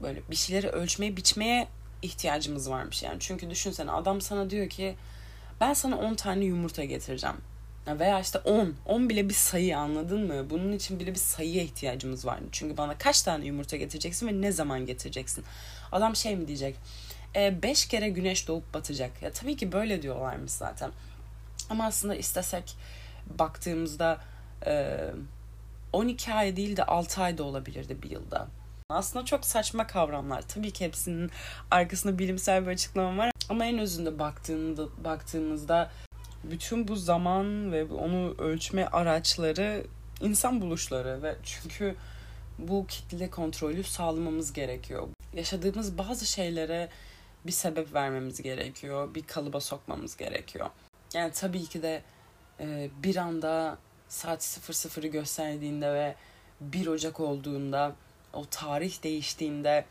böyle 0.01 0.21
bir 0.29 0.35
şeyleri 0.35 0.69
ölçmeye 0.69 1.17
biçmeye 1.17 1.67
ihtiyacımız 2.01 2.69
varmış 2.69 3.03
yani. 3.03 3.17
Çünkü 3.19 3.49
düşünsene 3.49 3.91
adam 3.91 4.21
sana 4.21 4.49
diyor 4.49 4.69
ki 4.69 4.95
ben 5.61 5.73
sana 5.73 5.97
10 5.97 6.15
tane 6.15 6.45
yumurta 6.45 6.83
getireceğim. 6.83 7.37
Veya 7.87 8.19
işte 8.19 8.39
10 8.39 8.75
10 8.85 9.09
bile 9.09 9.29
bir 9.29 9.33
sayı 9.33 9.77
anladın 9.77 10.27
mı? 10.27 10.49
Bunun 10.49 10.71
için 10.71 10.99
bile 10.99 11.11
bir 11.11 11.19
sayıya 11.19 11.63
ihtiyacımız 11.63 12.25
var. 12.25 12.39
Çünkü 12.51 12.77
bana 12.77 12.97
kaç 12.97 13.21
tane 13.21 13.45
yumurta 13.45 13.77
getireceksin 13.77 14.27
ve 14.27 14.41
ne 14.41 14.51
zaman 14.51 14.85
getireceksin? 14.85 15.43
Adam 15.91 16.15
şey 16.15 16.35
mi 16.35 16.47
diyecek? 16.47 16.75
5 17.35 17.85
e, 17.85 17.89
kere 17.89 18.09
güneş 18.09 18.47
doğup 18.47 18.73
batacak. 18.73 19.21
Ya 19.21 19.31
tabii 19.31 19.57
ki 19.57 19.71
böyle 19.71 20.01
diyorlarmış 20.01 20.51
zaten. 20.51 20.91
Ama 21.69 21.85
aslında 21.85 22.15
istesek 22.15 22.75
baktığımızda 23.39 24.21
12 25.93 26.33
ay 26.33 26.55
değil 26.55 26.77
de 26.77 26.83
6 26.83 27.21
ay 27.21 27.37
da 27.37 27.43
olabilirdi 27.43 28.01
bir 28.03 28.09
yılda. 28.09 28.47
Aslında 28.89 29.25
çok 29.25 29.45
saçma 29.45 29.87
kavramlar. 29.87 30.41
Tabii 30.47 30.71
ki 30.71 30.85
hepsinin 30.85 31.31
arkasında 31.71 32.19
bilimsel 32.19 32.65
bir 32.65 32.71
açıklama 32.71 33.17
var. 33.17 33.31
Ama 33.49 33.65
en 33.65 33.79
özünde 33.79 34.19
baktığında, 34.19 35.03
baktığımızda 35.03 35.91
bütün 36.43 36.87
bu 36.87 36.95
zaman 36.95 37.71
ve 37.71 37.85
onu 37.85 38.35
ölçme 38.37 38.85
araçları 38.85 39.85
insan 40.21 40.61
buluşları 40.61 41.23
ve 41.23 41.35
çünkü 41.43 41.95
bu 42.59 42.87
kitle 42.87 43.29
kontrolü 43.29 43.83
sağlamamız 43.83 44.53
gerekiyor. 44.53 45.07
Yaşadığımız 45.33 45.97
bazı 45.97 46.25
şeylere 46.25 46.89
bir 47.45 47.51
sebep 47.51 47.93
vermemiz 47.93 48.41
gerekiyor. 48.41 49.15
Bir 49.15 49.23
kalıba 49.23 49.59
sokmamız 49.59 50.17
gerekiyor. 50.17 50.69
Yani 51.13 51.31
tabii 51.31 51.65
ki 51.65 51.81
de 51.81 52.03
e, 52.59 52.89
bir 53.03 53.15
anda 53.15 53.77
saat 54.09 54.41
00'ı 54.43 55.07
gösterdiğinde 55.07 55.93
ve 55.93 56.15
1 56.61 56.87
Ocak 56.87 57.19
olduğunda 57.19 57.95
o 58.35 58.45
tarih 58.45 59.03
değiştiğinde 59.03 59.85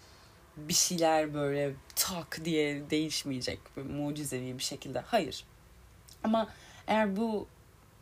bir 0.56 0.74
şeyler 0.74 1.34
böyle 1.34 1.74
tak 1.96 2.40
diye 2.44 2.90
değişmeyecek 2.90 3.58
mucizevi 3.76 4.58
bir 4.58 4.62
şekilde. 4.62 5.00
Hayır. 5.00 5.44
Ama 6.24 6.48
eğer 6.86 7.16
bu 7.16 7.46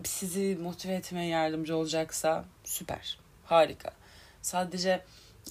sizi 0.05 0.59
motive 0.63 0.95
etmeye 0.95 1.29
yardımcı 1.29 1.77
olacaksa 1.77 2.45
süper. 2.65 3.19
Harika. 3.45 3.91
Sadece 4.43 5.05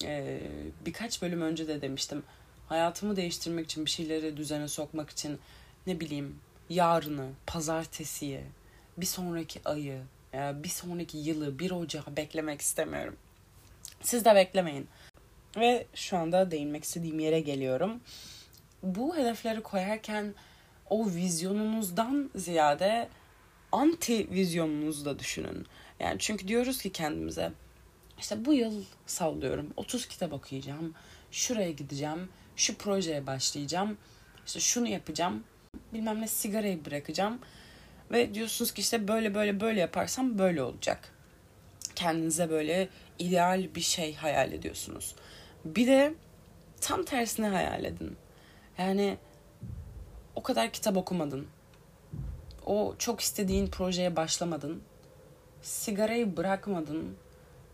e, 0.04 0.40
birkaç 0.86 1.22
bölüm 1.22 1.42
önce 1.42 1.68
de 1.68 1.82
demiştim. 1.82 2.22
Hayatımı 2.68 3.16
değiştirmek 3.16 3.64
için 3.64 3.86
bir 3.86 3.90
şeyleri 3.90 4.36
düzene 4.36 4.68
sokmak 4.68 5.10
için 5.10 5.40
ne 5.86 6.00
bileyim 6.00 6.40
yarını, 6.68 7.30
pazartesiyi, 7.46 8.40
bir 8.96 9.06
sonraki 9.06 9.60
ayı, 9.64 10.02
bir 10.34 10.68
sonraki 10.68 11.18
yılı, 11.18 11.58
bir 11.58 11.70
ocağı 11.70 12.16
beklemek 12.16 12.60
istemiyorum. 12.60 13.16
Siz 14.02 14.24
de 14.24 14.34
beklemeyin. 14.34 14.88
Ve 15.56 15.86
şu 15.94 16.16
anda 16.16 16.50
değinmek 16.50 16.84
istediğim 16.84 17.20
yere 17.20 17.40
geliyorum. 17.40 18.00
Bu 18.82 19.16
hedefleri 19.16 19.62
koyarken 19.62 20.34
o 20.90 21.06
vizyonunuzdan 21.06 22.30
ziyade 22.34 23.08
anti 23.72 24.30
vizyonunuzu 24.30 25.04
da 25.04 25.18
düşünün. 25.18 25.66
Yani 26.00 26.16
çünkü 26.18 26.48
diyoruz 26.48 26.82
ki 26.82 26.92
kendimize 26.92 27.52
işte 28.18 28.44
bu 28.44 28.54
yıl 28.54 28.84
sallıyorum 29.06 29.70
30 29.76 30.08
kitap 30.08 30.32
okuyacağım, 30.32 30.94
şuraya 31.30 31.70
gideceğim, 31.70 32.28
şu 32.56 32.78
projeye 32.78 33.26
başlayacağım, 33.26 33.98
işte 34.46 34.60
şunu 34.60 34.88
yapacağım, 34.88 35.44
bilmem 35.92 36.20
ne 36.20 36.28
sigarayı 36.28 36.84
bırakacağım 36.84 37.38
ve 38.10 38.34
diyorsunuz 38.34 38.72
ki 38.72 38.80
işte 38.80 39.08
böyle 39.08 39.34
böyle 39.34 39.60
böyle 39.60 39.80
yaparsam 39.80 40.38
böyle 40.38 40.62
olacak. 40.62 41.12
Kendinize 41.94 42.50
böyle 42.50 42.88
ideal 43.18 43.74
bir 43.74 43.80
şey 43.80 44.14
hayal 44.14 44.52
ediyorsunuz. 44.52 45.14
Bir 45.64 45.86
de 45.86 46.14
tam 46.80 47.04
tersine 47.04 47.48
hayal 47.48 47.84
edin. 47.84 48.16
Yani 48.78 49.18
o 50.34 50.42
kadar 50.42 50.70
kitap 50.70 50.96
okumadın. 50.96 51.46
O 52.66 52.94
çok 52.98 53.20
istediğin 53.20 53.66
projeye 53.66 54.16
başlamadın. 54.16 54.82
Sigarayı 55.62 56.36
bırakmadın. 56.36 57.16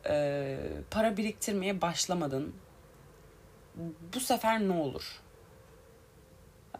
E, 0.09 0.59
para 0.91 1.17
biriktirmeye 1.17 1.81
başlamadın. 1.81 2.55
Bu 4.15 4.21
sefer 4.21 4.61
ne 4.61 4.73
olur? 4.73 5.21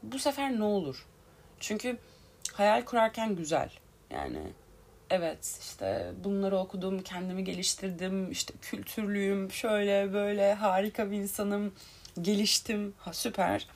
Bu 0.03 0.19
sefer 0.19 0.59
ne 0.59 0.65
olur? 0.65 1.07
Çünkü 1.61 1.99
hayal 2.53 2.85
kurarken 2.85 3.37
güzel. 3.37 3.71
Yani 4.11 4.53
evet 5.11 5.59
işte 5.61 6.13
bunları 6.25 6.59
okudum, 6.59 7.03
kendimi 7.03 7.45
geliştirdim, 7.45 8.31
işte 8.31 8.55
kültürlüyüm, 8.63 9.53
şöyle 9.53 10.13
böyle 10.13 10.55
harika 10.55 11.11
bir 11.11 11.17
insanım, 11.17 11.75
geliştim, 12.23 12.95
ha 12.99 13.13
süper. 13.13 13.67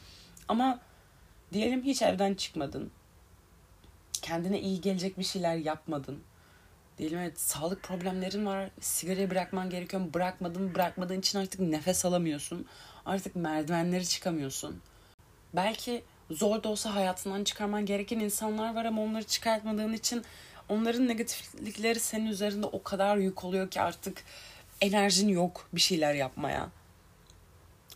Ama 0.49 0.81
diyelim 1.53 1.83
hiç 1.83 2.03
evden 2.03 2.35
çıkmadın. 2.35 2.91
Kendine 4.23 4.61
iyi 4.61 4.81
gelecek 4.81 5.19
bir 5.19 5.25
şeyler 5.25 5.55
yapmadın. 5.55 6.23
Diyelim 6.99 7.19
evet 7.19 7.41
sağlık 7.41 7.83
problemlerin 7.83 8.47
var. 8.47 8.71
Sigarayı 8.81 9.31
bırakman 9.31 9.71
gerekiyor. 9.71 10.15
Bırakmadın. 10.15 10.75
Bırakmadığın 10.75 11.19
için 11.19 11.39
artık 11.39 11.61
nefes 11.61 12.05
alamıyorsun. 12.05 12.67
Artık 13.07 13.37
merdivenleri 13.37 14.07
çıkamıyorsun. 14.09 14.81
Belki 15.55 16.05
zor 16.31 16.63
da 16.63 16.69
olsa 16.69 16.95
hayatından 16.95 17.45
çıkarman 17.45 17.87
gereken 17.87 18.21
insanlar 18.21 18.75
var 18.75 18.85
ama 18.85 19.03
onları 19.03 19.25
çıkartmadığın 19.25 19.93
için 19.93 20.25
onların 20.73 21.09
negatiflikleri 21.09 22.01
senin 22.01 22.27
üzerinde 22.27 22.67
o 22.67 22.83
kadar 22.83 23.17
yük 23.17 23.45
oluyor 23.45 23.71
ki 23.71 23.81
artık 23.81 24.25
enerjin 24.81 25.29
yok 25.29 25.69
bir 25.73 25.81
şeyler 25.81 26.15
yapmaya. 26.15 26.69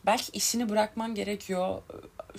Belki 0.06 0.33
işini 0.33 0.68
bırakman 0.68 1.14
gerekiyor. 1.14 1.83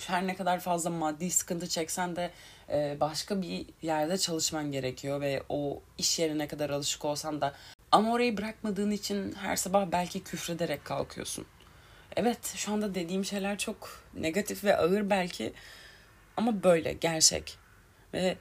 Her 0.06 0.26
ne 0.26 0.36
kadar 0.36 0.60
fazla 0.60 0.90
maddi 0.90 1.30
sıkıntı 1.30 1.68
çeksen 1.68 2.16
de 2.16 2.30
e, 2.68 2.96
başka 3.00 3.42
bir 3.42 3.66
yerde 3.82 4.18
çalışman 4.18 4.72
gerekiyor 4.72 5.20
ve 5.20 5.42
o 5.48 5.82
iş 5.98 6.18
yerine 6.18 6.48
kadar 6.48 6.70
alışık 6.70 7.04
olsan 7.04 7.40
da 7.40 7.54
ama 7.92 8.12
orayı 8.12 8.36
bırakmadığın 8.36 8.90
için 8.90 9.32
her 9.32 9.56
sabah 9.56 9.86
belki 9.92 10.24
küfrederek 10.24 10.84
kalkıyorsun. 10.84 11.46
Evet 12.16 12.54
şu 12.56 12.72
anda 12.72 12.94
dediğim 12.94 13.24
şeyler 13.24 13.58
çok 13.58 14.02
negatif 14.14 14.64
ve 14.64 14.76
ağır 14.76 15.10
belki 15.10 15.52
ama 16.36 16.62
böyle 16.62 16.92
gerçek. 16.92 17.58
Ve 18.14 18.36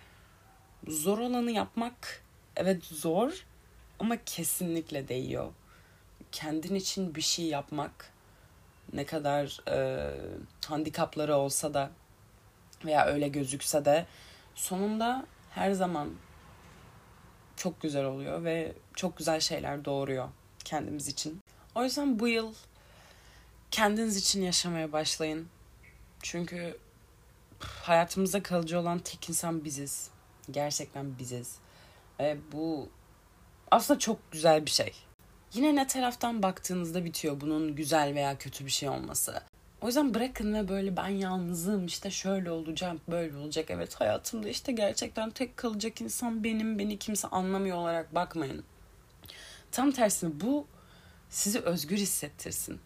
zor 0.88 1.17
olanı 1.17 1.51
yapmak 1.51 2.24
evet 2.56 2.86
zor 2.86 3.46
ama 4.00 4.17
kesinlikle 4.25 5.08
değiyor. 5.08 5.53
Kendin 6.32 6.75
için 6.75 7.15
bir 7.15 7.22
şey 7.22 7.46
yapmak 7.46 8.12
ne 8.94 9.06
kadar 9.06 9.60
e, 9.70 10.10
handikapları 10.65 11.36
olsa 11.36 11.74
da 11.74 11.91
veya 12.86 13.06
öyle 13.06 13.27
gözükse 13.27 13.86
de 13.86 14.06
sonunda 14.56 15.25
her 15.51 15.72
zaman 15.72 16.10
çok 17.56 17.82
güzel 17.82 18.06
oluyor 18.06 18.44
ve 18.44 18.74
çok 18.96 19.17
güzel 19.17 19.39
şeyler 19.39 19.86
doğuruyor 19.86 20.29
kendimiz 20.65 21.08
için. 21.08 21.41
O 21.75 21.84
yüzden 21.84 22.20
bu 22.20 22.27
yıl 22.27 22.53
kendiniz 23.72 24.17
için 24.17 24.41
yaşamaya 24.41 24.91
başlayın. 24.91 25.48
Çünkü 26.22 26.77
hayatımızda 27.60 28.44
kalıcı 28.44 28.79
olan 28.79 29.00
tek 29.00 29.29
insan 29.29 29.65
biziz. 29.65 30.10
Gerçekten 30.51 31.20
biziz. 31.20 31.56
Ve 32.20 32.38
bu 32.51 32.89
aslında 33.72 34.00
çok 34.00 34.32
güzel 34.32 34.66
bir 34.66 34.72
şey. 34.72 34.94
Yine 35.54 35.75
ne 35.75 35.88
taraftan 35.88 36.44
baktığınızda 36.44 37.06
bitiyor 37.06 37.42
bunun 37.42 37.75
güzel 37.75 38.16
veya 38.16 38.38
kötü 38.38 38.66
bir 38.66 38.72
şey 38.72 38.89
olması. 38.89 39.42
O 39.82 39.88
yüzden 39.88 40.13
bırakın 40.13 40.54
ve 40.54 40.68
böyle 40.68 40.98
ben 40.98 41.08
yalnızım 41.08 41.86
işte 41.86 42.12
şöyle 42.12 42.51
olacağım 42.51 43.01
böyle 43.08 43.38
olacak. 43.38 43.66
Evet 43.70 43.96
hayatımda 43.96 44.50
işte 44.50 44.72
gerçekten 44.72 45.30
tek 45.30 45.58
kalacak 45.58 46.01
insan 46.01 46.44
benim 46.44 46.80
beni 46.80 47.00
kimse 47.00 47.27
anlamıyor 47.27 47.77
olarak 47.77 48.16
bakmayın. 48.16 48.63
Tam 49.72 49.92
tersine 49.92 50.42
bu 50.42 50.68
sizi 51.30 51.60
özgür 51.60 51.98
hissettirsin. 51.98 52.80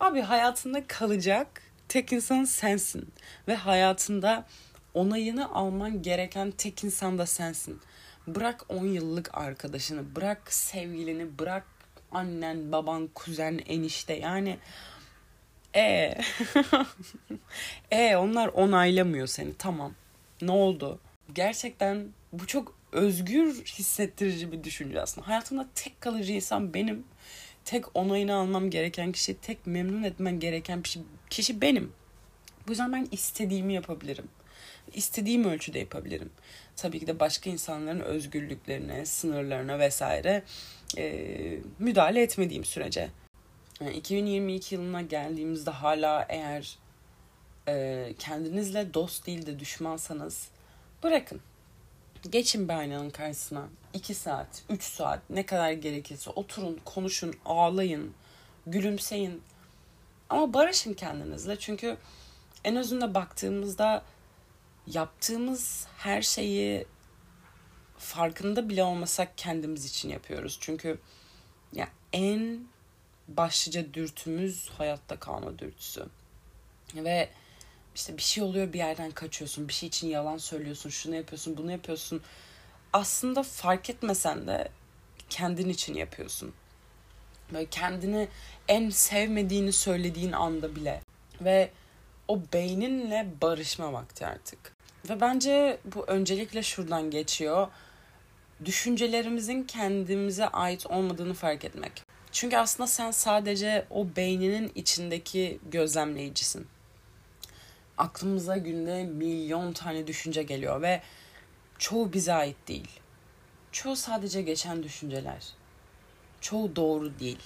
Abi 0.00 0.20
hayatında 0.20 0.86
kalacak 0.86 1.62
tek 1.88 2.12
insan 2.12 2.44
sensin. 2.44 3.12
Ve 3.48 3.54
hayatında 3.54 4.46
onayını 4.94 5.54
alman 5.54 6.02
gereken 6.02 6.50
tek 6.50 6.84
insan 6.84 7.18
da 7.18 7.26
sensin. 7.26 7.80
Bırak 8.26 8.64
10 8.68 8.86
yıllık 8.86 9.38
arkadaşını, 9.38 10.16
bırak 10.16 10.52
sevgilini, 10.52 11.38
bırak 11.38 11.66
annen, 12.12 12.72
baban, 12.72 13.08
kuzen, 13.14 13.60
enişte 13.66 14.14
yani 14.14 14.58
e 15.76 16.14
e 17.90 18.16
onlar 18.16 18.48
onaylamıyor 18.48 19.26
seni. 19.26 19.54
Tamam. 19.54 19.94
Ne 20.42 20.50
oldu? 20.50 20.98
Gerçekten 21.34 22.08
bu 22.32 22.46
çok 22.46 22.74
özgür 22.92 23.64
hissettirici 23.64 24.52
bir 24.52 24.64
düşünce 24.64 25.00
aslında. 25.00 25.28
Hayatımda 25.28 25.66
tek 25.74 26.00
kalıcı 26.00 26.32
insan 26.32 26.74
benim 26.74 27.04
tek 27.64 27.96
onayını 27.96 28.34
almam 28.34 28.70
gereken 28.70 29.12
kişi, 29.12 29.34
tek 29.34 29.66
memnun 29.66 30.02
etmen 30.02 30.40
gereken 30.40 30.82
kişi, 30.82 31.00
kişi 31.30 31.60
benim. 31.60 31.92
Bu 32.66 32.70
yüzden 32.70 32.92
ben 32.92 33.08
istediğimi 33.12 33.74
yapabilirim. 33.74 34.28
İstediğim 34.94 35.44
ölçüde 35.44 35.78
yapabilirim. 35.78 36.30
Tabii 36.76 37.00
ki 37.00 37.06
de 37.06 37.20
başka 37.20 37.50
insanların 37.50 38.00
özgürlüklerine, 38.00 39.06
sınırlarına 39.06 39.78
vesaire 39.78 40.42
e, 40.98 41.58
müdahale 41.78 42.22
etmediğim 42.22 42.64
sürece. 42.64 43.10
Yani 43.80 43.96
2022 43.96 44.74
yılına 44.74 45.02
geldiğimizde 45.02 45.70
hala 45.70 46.26
eğer 46.28 46.78
e, 47.68 48.14
kendinizle 48.18 48.94
dost 48.94 49.26
değil 49.26 49.46
de 49.46 49.58
düşmansanız 49.58 50.48
bırakın. 51.02 51.40
Geçin 52.30 52.68
bir 52.68 52.74
aynanın 52.74 53.10
karşısına. 53.10 53.68
2 53.94 54.14
saat, 54.14 54.62
3 54.70 54.82
saat 54.82 55.20
ne 55.30 55.46
kadar 55.46 55.72
gerekirse 55.72 56.30
oturun, 56.30 56.80
konuşun, 56.84 57.34
ağlayın, 57.44 58.14
gülümseyin. 58.66 59.42
Ama 60.28 60.54
barışın 60.54 60.94
kendinizle. 60.94 61.58
Çünkü 61.58 61.96
en 62.64 62.76
özünde 62.76 63.14
baktığımızda 63.14 64.02
yaptığımız 64.86 65.86
her 65.96 66.22
şeyi 66.22 66.86
farkında 67.98 68.68
bile 68.68 68.84
olmasak 68.84 69.38
kendimiz 69.38 69.84
için 69.84 70.08
yapıyoruz. 70.08 70.58
Çünkü 70.60 70.98
ya 71.72 71.88
en 72.12 72.66
başlıca 73.28 73.94
dürtümüz 73.94 74.70
hayatta 74.70 75.20
kalma 75.20 75.58
dürtüsü. 75.58 76.06
Ve 76.94 77.28
işte 77.94 78.16
bir 78.16 78.22
şey 78.22 78.44
oluyor 78.44 78.72
bir 78.72 78.78
yerden 78.78 79.10
kaçıyorsun. 79.10 79.68
Bir 79.68 79.72
şey 79.72 79.86
için 79.86 80.08
yalan 80.08 80.38
söylüyorsun. 80.38 80.90
Şunu 80.90 81.14
yapıyorsun, 81.14 81.56
bunu 81.56 81.72
yapıyorsun. 81.72 82.22
Aslında 82.92 83.42
fark 83.42 83.90
etmesen 83.90 84.46
de 84.46 84.68
kendin 85.30 85.68
için 85.68 85.94
yapıyorsun. 85.94 86.54
Böyle 87.52 87.66
kendini 87.66 88.28
en 88.68 88.90
sevmediğini 88.90 89.72
söylediğin 89.72 90.32
anda 90.32 90.76
bile. 90.76 91.00
Ve 91.40 91.70
o 92.28 92.40
beyninle 92.52 93.32
barışma 93.42 93.92
vakti 93.92 94.26
artık. 94.26 94.73
Ve 95.10 95.20
bence 95.20 95.78
bu 95.84 96.04
öncelikle 96.06 96.62
şuradan 96.62 97.10
geçiyor. 97.10 97.68
Düşüncelerimizin 98.64 99.62
kendimize 99.64 100.48
ait 100.48 100.86
olmadığını 100.86 101.34
fark 101.34 101.64
etmek. 101.64 102.02
Çünkü 102.32 102.56
aslında 102.56 102.86
sen 102.86 103.10
sadece 103.10 103.86
o 103.90 104.06
beyninin 104.16 104.72
içindeki 104.74 105.58
gözlemleyicisin. 105.70 106.66
Aklımıza 107.98 108.56
günde 108.56 109.04
milyon 109.04 109.72
tane 109.72 110.06
düşünce 110.06 110.42
geliyor 110.42 110.82
ve 110.82 111.02
çoğu 111.78 112.12
bize 112.12 112.32
ait 112.32 112.56
değil. 112.68 113.00
Çoğu 113.72 113.96
sadece 113.96 114.42
geçen 114.42 114.82
düşünceler. 114.82 115.44
Çoğu 116.40 116.76
doğru 116.76 117.18
değil. 117.18 117.42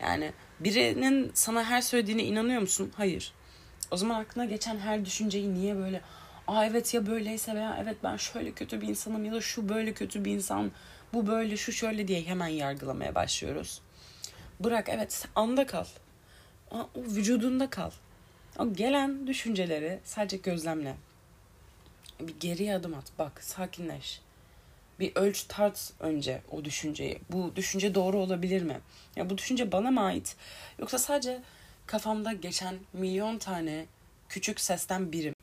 Yani 0.00 0.32
birinin 0.60 1.30
sana 1.34 1.64
her 1.64 1.80
söylediğine 1.80 2.24
inanıyor 2.24 2.60
musun? 2.60 2.92
Hayır. 2.96 3.32
O 3.90 3.96
zaman 3.96 4.20
aklına 4.20 4.44
geçen 4.44 4.78
her 4.78 5.04
düşünceyi 5.04 5.54
niye 5.54 5.76
böyle 5.76 6.00
aa 6.48 6.64
evet 6.64 6.94
ya 6.94 7.06
böyleyse 7.06 7.54
veya 7.54 7.78
evet 7.82 7.96
ben 8.02 8.16
şöyle 8.16 8.52
kötü 8.52 8.80
bir 8.80 8.88
insanım 8.88 9.24
ya 9.24 9.32
da 9.32 9.40
şu 9.40 9.68
böyle 9.68 9.92
kötü 9.92 10.24
bir 10.24 10.32
insan 10.32 10.72
bu 11.12 11.26
böyle 11.26 11.56
şu 11.56 11.72
şöyle 11.72 12.08
diye 12.08 12.22
hemen 12.22 12.48
yargılamaya 12.48 13.14
başlıyoruz. 13.14 13.80
Bırak 14.60 14.88
evet 14.88 15.28
anda 15.34 15.66
kal. 15.66 15.84
O 16.70 16.88
vücudunda 16.96 17.70
kal. 17.70 17.90
O 18.58 18.72
gelen 18.72 19.26
düşünceleri 19.26 20.00
sadece 20.04 20.36
gözlemle. 20.36 20.96
Bir 22.20 22.40
geriye 22.40 22.74
adım 22.74 22.94
at. 22.94 23.12
Bak 23.18 23.44
sakinleş. 23.44 24.20
Bir 25.00 25.16
ölç 25.16 25.42
tart 25.42 25.92
önce 26.00 26.42
o 26.50 26.64
düşünceyi. 26.64 27.20
Bu 27.30 27.52
düşünce 27.56 27.94
doğru 27.94 28.18
olabilir 28.18 28.62
mi? 28.62 28.80
Ya 29.16 29.30
bu 29.30 29.38
düşünce 29.38 29.72
bana 29.72 29.90
mı 29.90 30.00
ait? 30.00 30.36
Yoksa 30.78 30.98
sadece 30.98 31.42
kafamda 31.86 32.32
geçen 32.32 32.76
milyon 32.92 33.38
tane 33.38 33.86
küçük 34.28 34.60
sesten 34.60 35.12
biri. 35.12 35.37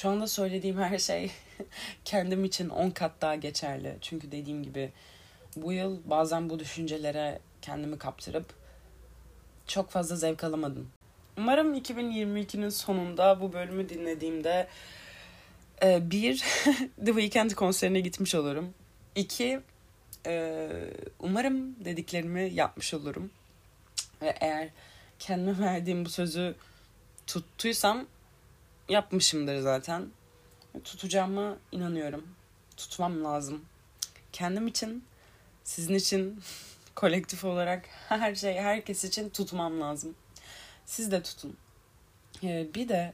Şu 0.00 0.08
anda 0.08 0.26
söylediğim 0.26 0.78
her 0.78 0.98
şey 0.98 1.30
kendim 2.04 2.44
için 2.44 2.68
10 2.68 2.90
kat 2.90 3.12
daha 3.20 3.34
geçerli. 3.34 3.96
Çünkü 4.00 4.32
dediğim 4.32 4.62
gibi 4.62 4.92
bu 5.56 5.72
yıl 5.72 5.98
bazen 6.04 6.50
bu 6.50 6.58
düşüncelere 6.58 7.40
kendimi 7.62 7.98
kaptırıp 7.98 8.46
çok 9.66 9.90
fazla 9.90 10.16
zevk 10.16 10.44
alamadım. 10.44 10.90
Umarım 11.38 11.74
2022'nin 11.74 12.68
sonunda 12.68 13.40
bu 13.40 13.52
bölümü 13.52 13.88
dinlediğimde 13.88 14.68
e, 15.82 16.10
bir 16.10 16.38
The 17.04 17.12
Weeknd 17.20 17.50
konserine 17.50 18.00
gitmiş 18.00 18.34
olurum. 18.34 18.74
İki 19.14 19.60
e, 20.26 20.68
umarım 21.18 21.84
dediklerimi 21.84 22.50
yapmış 22.54 22.94
olurum. 22.94 23.30
Ve 24.22 24.36
eğer 24.40 24.68
kendime 25.18 25.58
verdiğim 25.58 26.04
bu 26.04 26.08
sözü 26.08 26.54
tuttuysam 27.26 28.06
yapmışımdır 28.90 29.60
zaten. 29.60 30.06
Tutacağıma 30.84 31.56
inanıyorum. 31.72 32.28
Tutmam 32.76 33.24
lazım. 33.24 33.64
Kendim 34.32 34.66
için, 34.66 35.04
sizin 35.64 35.94
için, 35.94 36.40
kolektif 36.94 37.44
olarak 37.44 37.84
her 38.08 38.34
şey, 38.34 38.54
herkes 38.54 39.04
için 39.04 39.30
tutmam 39.30 39.80
lazım. 39.80 40.14
Siz 40.86 41.12
de 41.12 41.22
tutun. 41.22 41.56
Ee, 42.42 42.66
bir 42.74 42.88
de 42.88 43.12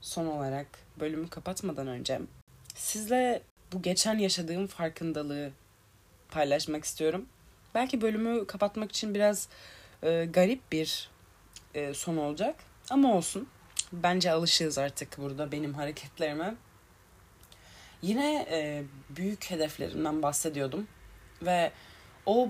son 0.00 0.26
olarak 0.26 0.66
bölümü 1.00 1.28
kapatmadan 1.28 1.86
önce 1.86 2.20
sizle 2.74 3.42
bu 3.72 3.82
geçen 3.82 4.18
yaşadığım 4.18 4.66
farkındalığı 4.66 5.50
paylaşmak 6.30 6.84
istiyorum. 6.84 7.26
Belki 7.74 8.00
bölümü 8.00 8.46
kapatmak 8.46 8.90
için 8.90 9.14
biraz 9.14 9.48
e, 10.02 10.24
garip 10.24 10.72
bir 10.72 11.10
e, 11.74 11.94
son 11.94 12.16
olacak 12.16 12.56
ama 12.90 13.14
olsun. 13.14 13.48
Bence 13.92 14.32
alışığız 14.32 14.78
artık 14.78 15.18
burada 15.18 15.52
benim 15.52 15.74
hareketlerime. 15.74 16.54
Yine 18.02 18.46
e, 18.50 18.82
büyük 19.10 19.50
hedeflerimden 19.50 20.22
bahsediyordum 20.22 20.86
ve 21.42 21.72
o 22.26 22.48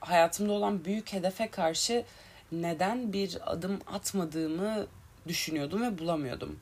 hayatımda 0.00 0.52
olan 0.52 0.84
büyük 0.84 1.12
hedefe 1.12 1.50
karşı 1.50 2.04
neden 2.52 3.12
bir 3.12 3.38
adım 3.52 3.80
atmadığımı 3.86 4.86
düşünüyordum 5.28 5.82
ve 5.82 5.98
bulamıyordum. 5.98 6.58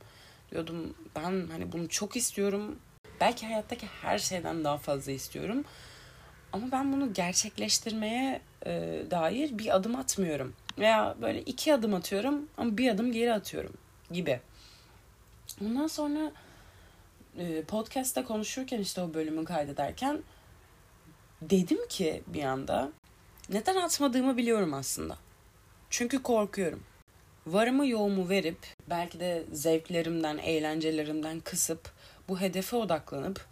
Diyordum 0.51 0.94
ben 1.16 1.49
hani 1.51 1.73
bunu 1.73 1.88
çok 1.88 2.16
istiyorum. 2.16 2.79
Belki 3.20 3.46
hayattaki 3.46 3.87
her 3.87 4.18
şeyden 4.18 4.64
daha 4.64 4.79
fazla 4.79 5.12
istiyorum. 5.12 5.64
Ama 6.53 6.73
ben 6.73 6.92
bunu 6.92 7.12
gerçekleştirmeye 7.12 8.40
e, 8.66 9.03
dair 9.11 9.59
bir 9.59 9.77
adım 9.77 9.96
atmıyorum. 9.96 10.55
Veya 10.79 11.16
böyle 11.23 11.42
iki 11.42 11.75
adım 11.75 11.94
atıyorum 11.94 12.49
ama 12.57 12.79
bir 12.79 12.90
adım 12.90 13.12
geri 13.12 13.33
atıyorum 13.33 13.73
gibi. 14.11 14.40
Ondan 15.64 15.87
sonra 15.87 16.33
e, 17.38 17.62
podcast'ta 17.62 18.25
konuşurken 18.25 18.79
işte 18.79 19.01
o 19.03 19.14
bölümü 19.14 19.44
kaydederken 19.44 20.23
dedim 21.42 21.88
ki 21.88 22.23
bir 22.27 22.44
anda 22.44 22.92
neden 23.49 23.77
atmadığımı 23.77 24.37
biliyorum 24.37 24.75
aslında. 24.75 25.16
Çünkü 25.90 26.23
korkuyorum. 26.23 26.83
Varımı 27.46 27.87
yoğumu 27.87 28.29
verip 28.29 28.59
belki 28.90 29.20
de 29.20 29.44
zevklerimden, 29.53 30.38
eğlencelerimden 30.38 31.40
kısıp 31.40 31.92
bu 32.29 32.40
hedefe 32.40 32.77
odaklanıp 32.77 33.46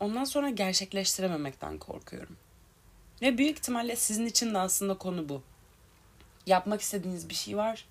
ondan 0.00 0.24
sonra 0.24 0.50
gerçekleştirememekten 0.50 1.78
korkuyorum. 1.78 2.36
Ve 3.22 3.38
büyük 3.38 3.58
ihtimalle 3.58 3.96
sizin 3.96 4.26
için 4.26 4.54
de 4.54 4.58
aslında 4.58 4.98
konu 4.98 5.28
bu. 5.28 5.42
Yapmak 6.46 6.80
istediğiniz 6.80 7.28
bir 7.28 7.34
şey 7.34 7.56
var 7.56 7.86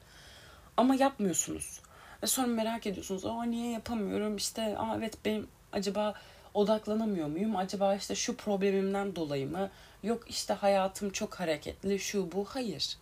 ama 0.78 0.96
yapmıyorsunuz. 0.96 1.80
Ve 2.24 2.28
sonra 2.28 2.48
merak 2.48 2.88
ediyorsunuz. 2.88 3.26
Aa 3.26 3.44
niye 3.44 3.72
yapamıyorum? 3.72 4.38
İşte 4.38 4.78
aa 4.78 4.96
evet 4.98 5.18
benim 5.26 5.48
acaba 5.72 6.14
odaklanamıyor 6.54 7.28
muyum? 7.28 7.56
Acaba 7.56 7.96
işte 7.96 8.16
şu 8.16 8.38
problemimden 8.38 9.16
dolayı 9.16 9.52
mı? 9.52 9.70
Yok 10.04 10.24
işte 10.30 10.54
hayatım 10.54 11.10
çok 11.10 11.36
hareketli, 11.36 12.00
şu 12.00 12.32
bu. 12.32 12.46
Hayır. 12.46 12.98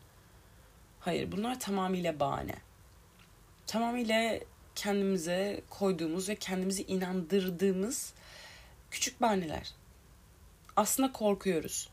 Hayır 0.99 1.31
bunlar 1.31 1.59
tamamıyla 1.59 2.19
bahane. 2.19 2.55
Tamamıyla 3.67 4.39
kendimize 4.75 5.61
koyduğumuz 5.69 6.29
ve 6.29 6.35
kendimizi 6.35 6.83
inandırdığımız 6.83 8.13
küçük 8.91 9.21
bahaneler. 9.21 9.71
Aslında 10.75 11.11
korkuyoruz. 11.11 11.89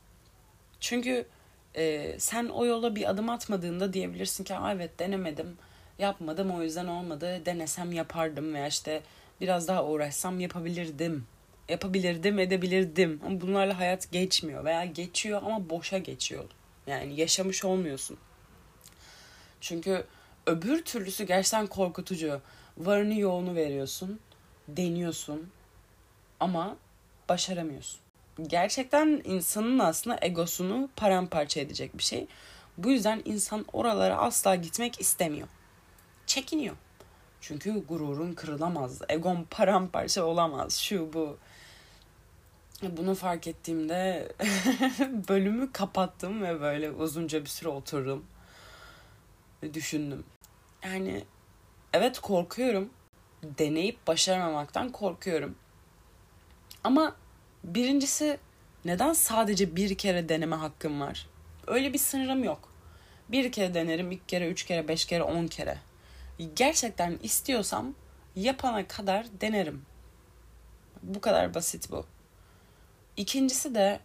Çünkü 0.80 1.26
e, 1.74 2.14
sen 2.18 2.46
o 2.46 2.66
yola 2.66 2.96
bir 2.96 3.10
adım 3.10 3.28
atmadığında 3.28 3.92
diyebilirsin 3.92 4.44
ki 4.44 4.54
evet 4.70 4.98
denemedim, 4.98 5.58
yapmadım 5.98 6.50
o 6.50 6.62
yüzden 6.62 6.86
olmadı. 6.86 7.42
Denesem 7.46 7.92
yapardım 7.92 8.54
veya 8.54 8.66
işte 8.66 9.02
biraz 9.40 9.68
daha 9.68 9.84
uğraşsam 9.84 10.40
yapabilirdim. 10.40 11.26
Yapabilirdim, 11.68 12.38
edebilirdim. 12.38 13.20
Ama 13.26 13.40
bunlarla 13.40 13.78
hayat 13.78 14.12
geçmiyor 14.12 14.64
veya 14.64 14.84
geçiyor 14.84 15.42
ama 15.44 15.70
boşa 15.70 15.98
geçiyor. 15.98 16.44
Yani 16.86 17.20
yaşamış 17.20 17.64
olmuyorsun. 17.64 18.18
Çünkü 19.60 20.04
öbür 20.46 20.84
türlüsü 20.84 21.24
gerçekten 21.24 21.66
korkutucu. 21.66 22.40
Varını 22.78 23.14
yoğunu 23.18 23.54
veriyorsun, 23.54 24.20
deniyorsun 24.68 25.50
ama 26.40 26.76
başaramıyorsun. 27.28 28.00
Gerçekten 28.46 29.22
insanın 29.24 29.78
aslında 29.78 30.18
egosunu 30.22 30.88
paramparça 30.96 31.60
edecek 31.60 31.98
bir 31.98 32.02
şey. 32.02 32.26
Bu 32.78 32.90
yüzden 32.90 33.22
insan 33.24 33.64
oralara 33.72 34.16
asla 34.16 34.54
gitmek 34.54 35.00
istemiyor. 35.00 35.48
Çekiniyor. 36.28 36.76
Çünkü 37.40 37.86
gururun 37.86 38.32
kırılamaz. 38.32 39.02
Egon 39.08 39.46
paramparça 39.50 40.24
olamaz. 40.24 40.78
Şu 40.78 41.12
bu. 41.12 41.38
Bunu 42.82 43.14
fark 43.14 43.46
ettiğimde 43.46 44.32
bölümü 45.28 45.72
kapattım 45.72 46.42
ve 46.42 46.60
böyle 46.60 46.90
uzunca 46.90 47.40
bir 47.40 47.48
süre 47.48 47.68
oturdum. 47.68 48.24
Ve 49.62 49.74
düşündüm. 49.74 50.24
Yani 50.84 51.24
evet 51.92 52.18
korkuyorum. 52.18 52.90
Deneyip 53.42 54.06
başaramamaktan 54.06 54.92
korkuyorum. 54.92 55.54
Ama 56.84 57.16
birincisi 57.64 58.38
neden 58.84 59.12
sadece 59.12 59.76
bir 59.76 59.98
kere 59.98 60.28
deneme 60.28 60.56
hakkım 60.56 61.00
var? 61.00 61.26
Öyle 61.66 61.92
bir 61.92 61.98
sınırım 61.98 62.44
yok. 62.44 62.68
Bir 63.28 63.52
kere 63.52 63.74
denerim, 63.74 64.10
iki 64.10 64.26
kere, 64.26 64.48
üç 64.48 64.62
kere, 64.64 64.88
beş 64.88 65.04
kere, 65.04 65.22
on 65.22 65.46
kere. 65.46 65.87
Gerçekten 66.56 67.18
istiyorsam 67.22 67.94
yapana 68.36 68.88
kadar 68.88 69.26
denerim. 69.40 69.82
Bu 71.02 71.20
kadar 71.20 71.54
basit 71.54 71.90
bu. 71.90 72.06
İkincisi 73.16 73.74
de 73.74 74.00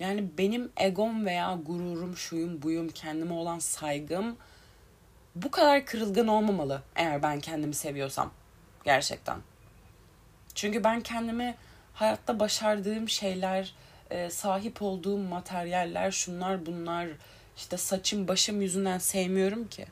yani 0.00 0.38
benim 0.38 0.72
egom 0.76 1.26
veya 1.26 1.58
gururum, 1.66 2.16
şuyum, 2.16 2.62
buyum, 2.62 2.88
kendime 2.88 3.32
olan 3.32 3.58
saygım 3.58 4.36
bu 5.34 5.50
kadar 5.50 5.86
kırılgan 5.86 6.28
olmamalı 6.28 6.82
eğer 6.96 7.22
ben 7.22 7.40
kendimi 7.40 7.74
seviyorsam. 7.74 8.32
Gerçekten. 8.84 9.38
Çünkü 10.54 10.84
ben 10.84 11.00
kendimi 11.00 11.54
hayatta 11.94 12.40
başardığım 12.40 13.08
şeyler, 13.08 13.74
e, 14.10 14.30
sahip 14.30 14.82
olduğum 14.82 15.18
materyaller, 15.18 16.10
şunlar 16.10 16.66
bunlar, 16.66 17.08
işte 17.56 17.76
saçım 17.76 18.28
başım 18.28 18.62
yüzünden 18.62 18.98
sevmiyorum 18.98 19.68
ki. 19.68 19.86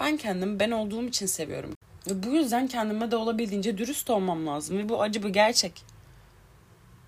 Ben 0.00 0.16
kendimi 0.16 0.60
ben 0.60 0.70
olduğum 0.70 1.04
için 1.04 1.26
seviyorum. 1.26 1.76
Ve 2.10 2.22
bu 2.22 2.28
yüzden 2.28 2.66
kendime 2.66 3.10
de 3.10 3.16
olabildiğince 3.16 3.78
dürüst 3.78 4.10
olmam 4.10 4.46
lazım. 4.46 4.78
Ve 4.78 4.88
bu 4.88 5.02
acı 5.02 5.22
bir 5.22 5.28
gerçek. 5.28 5.82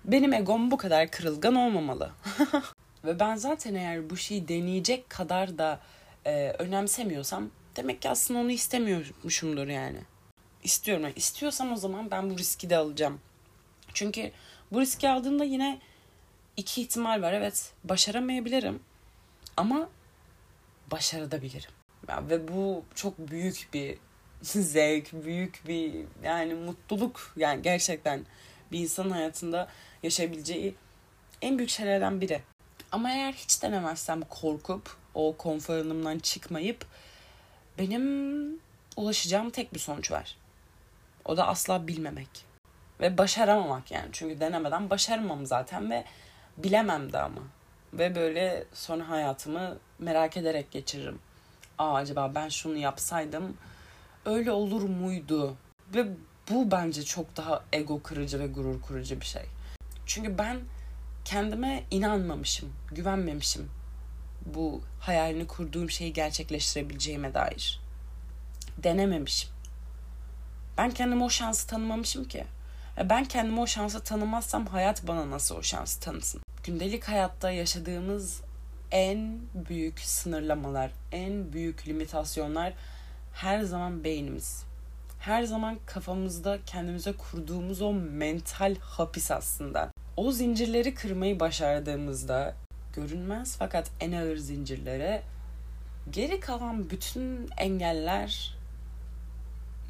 Benim 0.05 0.33
egom 0.33 0.71
bu 0.71 0.77
kadar 0.77 1.11
kırılgan 1.11 1.55
olmamalı. 1.55 2.11
Ve 3.05 3.19
ben 3.19 3.35
zaten 3.35 3.75
eğer 3.75 4.09
bu 4.09 4.17
şeyi 4.17 4.47
deneyecek 4.47 5.09
kadar 5.09 5.57
da 5.57 5.79
e, 6.25 6.49
önemsemiyorsam 6.49 7.49
demek 7.75 8.01
ki 8.01 8.09
aslında 8.09 8.39
onu 8.39 8.51
istemiyormuşumdur 8.51 9.67
yani. 9.67 9.99
İstiyorum. 10.63 11.03
Yani 11.03 11.13
istiyorsam 11.15 11.71
o 11.71 11.75
zaman 11.75 12.11
ben 12.11 12.29
bu 12.29 12.37
riski 12.37 12.69
de 12.69 12.77
alacağım. 12.77 13.19
Çünkü 13.93 14.31
bu 14.71 14.81
riski 14.81 15.09
aldığımda 15.09 15.43
yine 15.43 15.79
iki 16.57 16.81
ihtimal 16.81 17.21
var. 17.21 17.33
Evet 17.33 17.73
başaramayabilirim 17.83 18.79
ama 19.57 19.89
başarabilirim. 20.91 21.78
Ve 22.09 22.47
bu 22.47 22.83
çok 22.95 23.17
büyük 23.19 23.67
bir 23.73 23.97
zevk, 24.41 25.13
büyük 25.13 25.67
bir 25.67 25.93
yani 26.23 26.53
mutluluk 26.53 27.33
yani 27.35 27.61
gerçekten 27.61 28.25
bir 28.71 28.79
insanın 28.79 29.09
hayatında 29.11 29.67
yaşayabileceği 30.03 30.75
en 31.41 31.57
büyük 31.57 31.69
şeylerden 31.69 32.21
biri. 32.21 32.41
Ama 32.91 33.11
eğer 33.11 33.33
hiç 33.33 33.63
denemezsem 33.63 34.21
korkup 34.21 34.97
o 35.13 35.35
konfor 35.37 35.73
alanımdan 35.73 36.19
çıkmayıp 36.19 36.85
benim 37.77 38.59
ulaşacağım 38.97 39.49
tek 39.49 39.73
bir 39.73 39.79
sonuç 39.79 40.11
var. 40.11 40.37
O 41.25 41.37
da 41.37 41.47
asla 41.47 41.87
bilmemek. 41.87 42.45
Ve 43.01 43.17
başaramamak 43.17 43.91
yani. 43.91 44.09
Çünkü 44.11 44.39
denemeden 44.39 44.89
başaramam 44.89 45.45
zaten 45.45 45.91
ve 45.91 46.05
bilemem 46.57 47.13
de 47.13 47.19
ama. 47.19 47.41
Ve 47.93 48.15
böyle 48.15 48.65
sonra 48.73 49.09
hayatımı 49.09 49.77
merak 49.99 50.37
ederek 50.37 50.71
geçiririm. 50.71 51.19
Aa 51.79 51.93
acaba 51.93 52.35
ben 52.35 52.49
şunu 52.49 52.77
yapsaydım 52.77 53.57
öyle 54.25 54.51
olur 54.51 54.81
muydu? 54.81 55.55
Ve 55.95 56.07
bu 56.49 56.71
bence 56.71 57.03
çok 57.03 57.37
daha 57.37 57.63
ego 57.73 58.01
kırıcı 58.03 58.39
ve 58.39 58.47
gurur 58.47 58.81
kırıcı 58.81 59.21
bir 59.21 59.25
şey. 59.25 59.45
Çünkü 60.05 60.37
ben 60.37 60.59
kendime 61.25 61.83
inanmamışım, 61.91 62.73
güvenmemişim. 62.91 63.69
Bu 64.45 64.81
hayalini 64.99 65.47
kurduğum 65.47 65.89
şeyi 65.89 66.13
gerçekleştirebileceğime 66.13 67.33
dair. 67.33 67.81
Denememişim. 68.77 69.49
Ben 70.77 70.91
kendime 70.91 71.23
o 71.23 71.29
şansı 71.29 71.67
tanımamışım 71.67 72.23
ki. 72.23 72.45
Ben 73.09 73.25
kendime 73.25 73.61
o 73.61 73.67
şansı 73.67 74.03
tanımazsam 74.03 74.65
hayat 74.65 75.07
bana 75.07 75.29
nasıl 75.29 75.55
o 75.55 75.63
şansı 75.63 75.99
tanısın? 75.99 76.41
Gündelik 76.63 77.03
hayatta 77.03 77.51
yaşadığımız 77.51 78.41
en 78.91 79.39
büyük 79.69 79.99
sınırlamalar, 79.99 80.91
en 81.11 81.53
büyük 81.53 81.87
limitasyonlar 81.87 82.73
her 83.33 83.61
zaman 83.61 84.03
beynimiz. 84.03 84.63
Her 85.19 85.43
zaman 85.43 85.77
kafamızda 85.85 86.59
kendimize 86.65 87.13
kurduğumuz 87.13 87.81
o 87.81 87.93
mental 87.93 88.75
hapis 88.79 89.31
aslında. 89.31 89.91
O 90.17 90.31
zincirleri 90.31 90.93
kırmayı 90.93 91.39
başardığımızda 91.39 92.55
görünmez 92.95 93.55
fakat 93.59 93.91
en 93.99 94.11
ağır 94.11 94.37
zincirlere 94.37 95.21
geri 96.11 96.39
kalan 96.39 96.89
bütün 96.89 97.49
engeller 97.57 98.59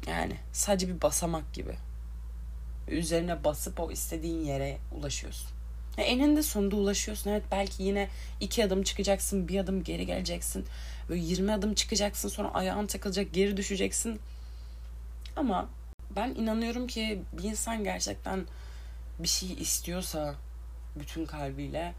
yani 0.06 0.36
sadece 0.52 0.88
bir 0.88 1.02
basamak 1.02 1.52
gibi. 1.52 1.74
Üzerine 2.88 3.44
basıp 3.44 3.80
o 3.80 3.90
istediğin 3.90 4.44
yere 4.44 4.78
ulaşıyorsun. 4.92 5.59
Yani 6.00 6.10
eninde 6.10 6.42
sonunda 6.42 6.76
ulaşıyorsun. 6.76 7.30
Evet 7.30 7.42
belki 7.50 7.82
yine 7.82 8.08
iki 8.40 8.64
adım 8.64 8.82
çıkacaksın, 8.82 9.48
bir 9.48 9.58
adım 9.58 9.84
geri 9.84 10.06
geleceksin. 10.06 10.66
Böyle 11.08 11.20
20 11.20 11.52
adım 11.52 11.74
çıkacaksın 11.74 12.28
sonra 12.28 12.54
ayağın 12.54 12.86
takılacak, 12.86 13.32
geri 13.32 13.56
düşeceksin. 13.56 14.20
Ama 15.36 15.68
ben 16.16 16.28
inanıyorum 16.28 16.86
ki 16.86 17.22
bir 17.32 17.42
insan 17.42 17.84
gerçekten 17.84 18.46
bir 19.18 19.28
şey 19.28 19.52
istiyorsa 19.52 20.34
bütün 20.96 21.26
kalbiyle 21.26 21.92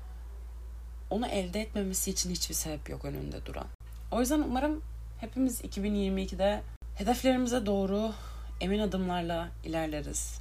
onu 1.09 1.27
elde 1.27 1.61
etmemesi 1.61 2.11
için 2.11 2.31
hiçbir 2.31 2.55
sebep 2.55 2.89
yok 2.89 3.05
önünde 3.05 3.45
duran. 3.45 3.67
O 4.11 4.19
yüzden 4.19 4.39
umarım 4.39 4.81
hepimiz 5.19 5.61
2022'de 5.61 6.61
hedeflerimize 6.95 7.65
doğru 7.65 8.13
emin 8.61 8.79
adımlarla 8.79 9.49
ilerleriz. 9.63 10.39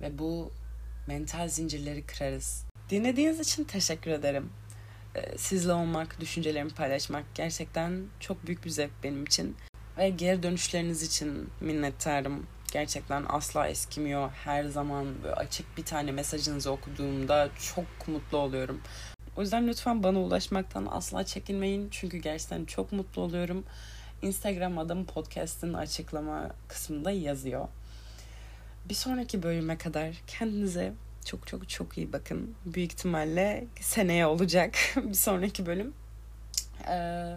Ve 0.00 0.18
bu 0.18 0.50
mental 1.06 1.48
zincirleri 1.48 2.06
kırarız. 2.06 2.66
Dinlediğiniz 2.90 3.40
için 3.40 3.64
teşekkür 3.64 4.10
ederim. 4.10 4.50
Ee, 5.14 5.38
sizle 5.38 5.72
olmak, 5.72 6.20
düşüncelerimi 6.20 6.70
paylaşmak 6.70 7.24
gerçekten 7.34 8.02
çok 8.20 8.46
büyük 8.46 8.64
bir 8.64 8.70
zevk 8.70 8.90
benim 9.02 9.24
için. 9.24 9.56
Ve 9.98 10.08
geri 10.08 10.42
dönüşleriniz 10.42 11.02
için 11.02 11.50
minnettarım. 11.60 12.46
Gerçekten 12.72 13.24
asla 13.28 13.68
eskimiyor. 13.68 14.30
Her 14.30 14.64
zaman 14.64 15.06
böyle 15.22 15.34
açık 15.34 15.76
bir 15.78 15.84
tane 15.84 16.12
mesajınızı 16.12 16.70
okuduğumda 16.70 17.48
çok 17.74 18.08
mutlu 18.08 18.38
oluyorum. 18.38 18.80
O 19.36 19.40
yüzden 19.40 19.68
lütfen 19.68 20.02
bana 20.02 20.20
ulaşmaktan 20.20 20.86
asla 20.90 21.24
çekinmeyin. 21.24 21.88
Çünkü 21.90 22.16
gerçekten 22.16 22.64
çok 22.64 22.92
mutlu 22.92 23.22
oluyorum. 23.22 23.64
Instagram 24.22 24.78
adım 24.78 25.06
podcast'ın 25.06 25.74
açıklama 25.74 26.50
kısmında 26.68 27.10
yazıyor. 27.10 27.68
Bir 28.88 28.94
sonraki 28.94 29.42
bölüme 29.42 29.78
kadar 29.78 30.14
kendinize 30.26 30.92
çok 31.26 31.46
çok 31.46 31.68
çok 31.68 31.98
iyi 31.98 32.12
bakın. 32.12 32.54
Büyük 32.66 32.92
ihtimalle 32.92 33.66
seneye 33.80 34.26
olacak 34.26 34.78
bir 34.96 35.14
sonraki 35.14 35.66
bölüm. 35.66 35.94
Ee, 36.88 37.36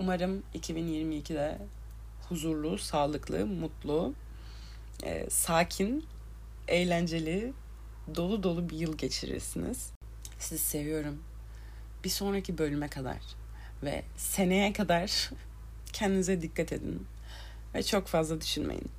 umarım 0.00 0.42
2022'de 0.54 1.58
huzurlu, 2.28 2.78
sağlıklı, 2.78 3.46
mutlu, 3.46 4.14
e, 5.02 5.30
sakin, 5.30 6.06
eğlenceli, 6.68 7.52
dolu 8.14 8.42
dolu 8.42 8.70
bir 8.70 8.76
yıl 8.76 8.98
geçirirsiniz. 8.98 9.92
Sizi 10.38 10.64
seviyorum. 10.64 11.22
Bir 12.04 12.10
sonraki 12.10 12.58
bölüme 12.58 12.88
kadar 12.88 13.18
ve 13.82 14.02
seneye 14.16 14.72
kadar 14.72 15.30
kendinize 15.92 16.42
dikkat 16.42 16.72
edin 16.72 17.06
ve 17.74 17.82
çok 17.82 18.06
fazla 18.06 18.40
düşünmeyin. 18.40 18.90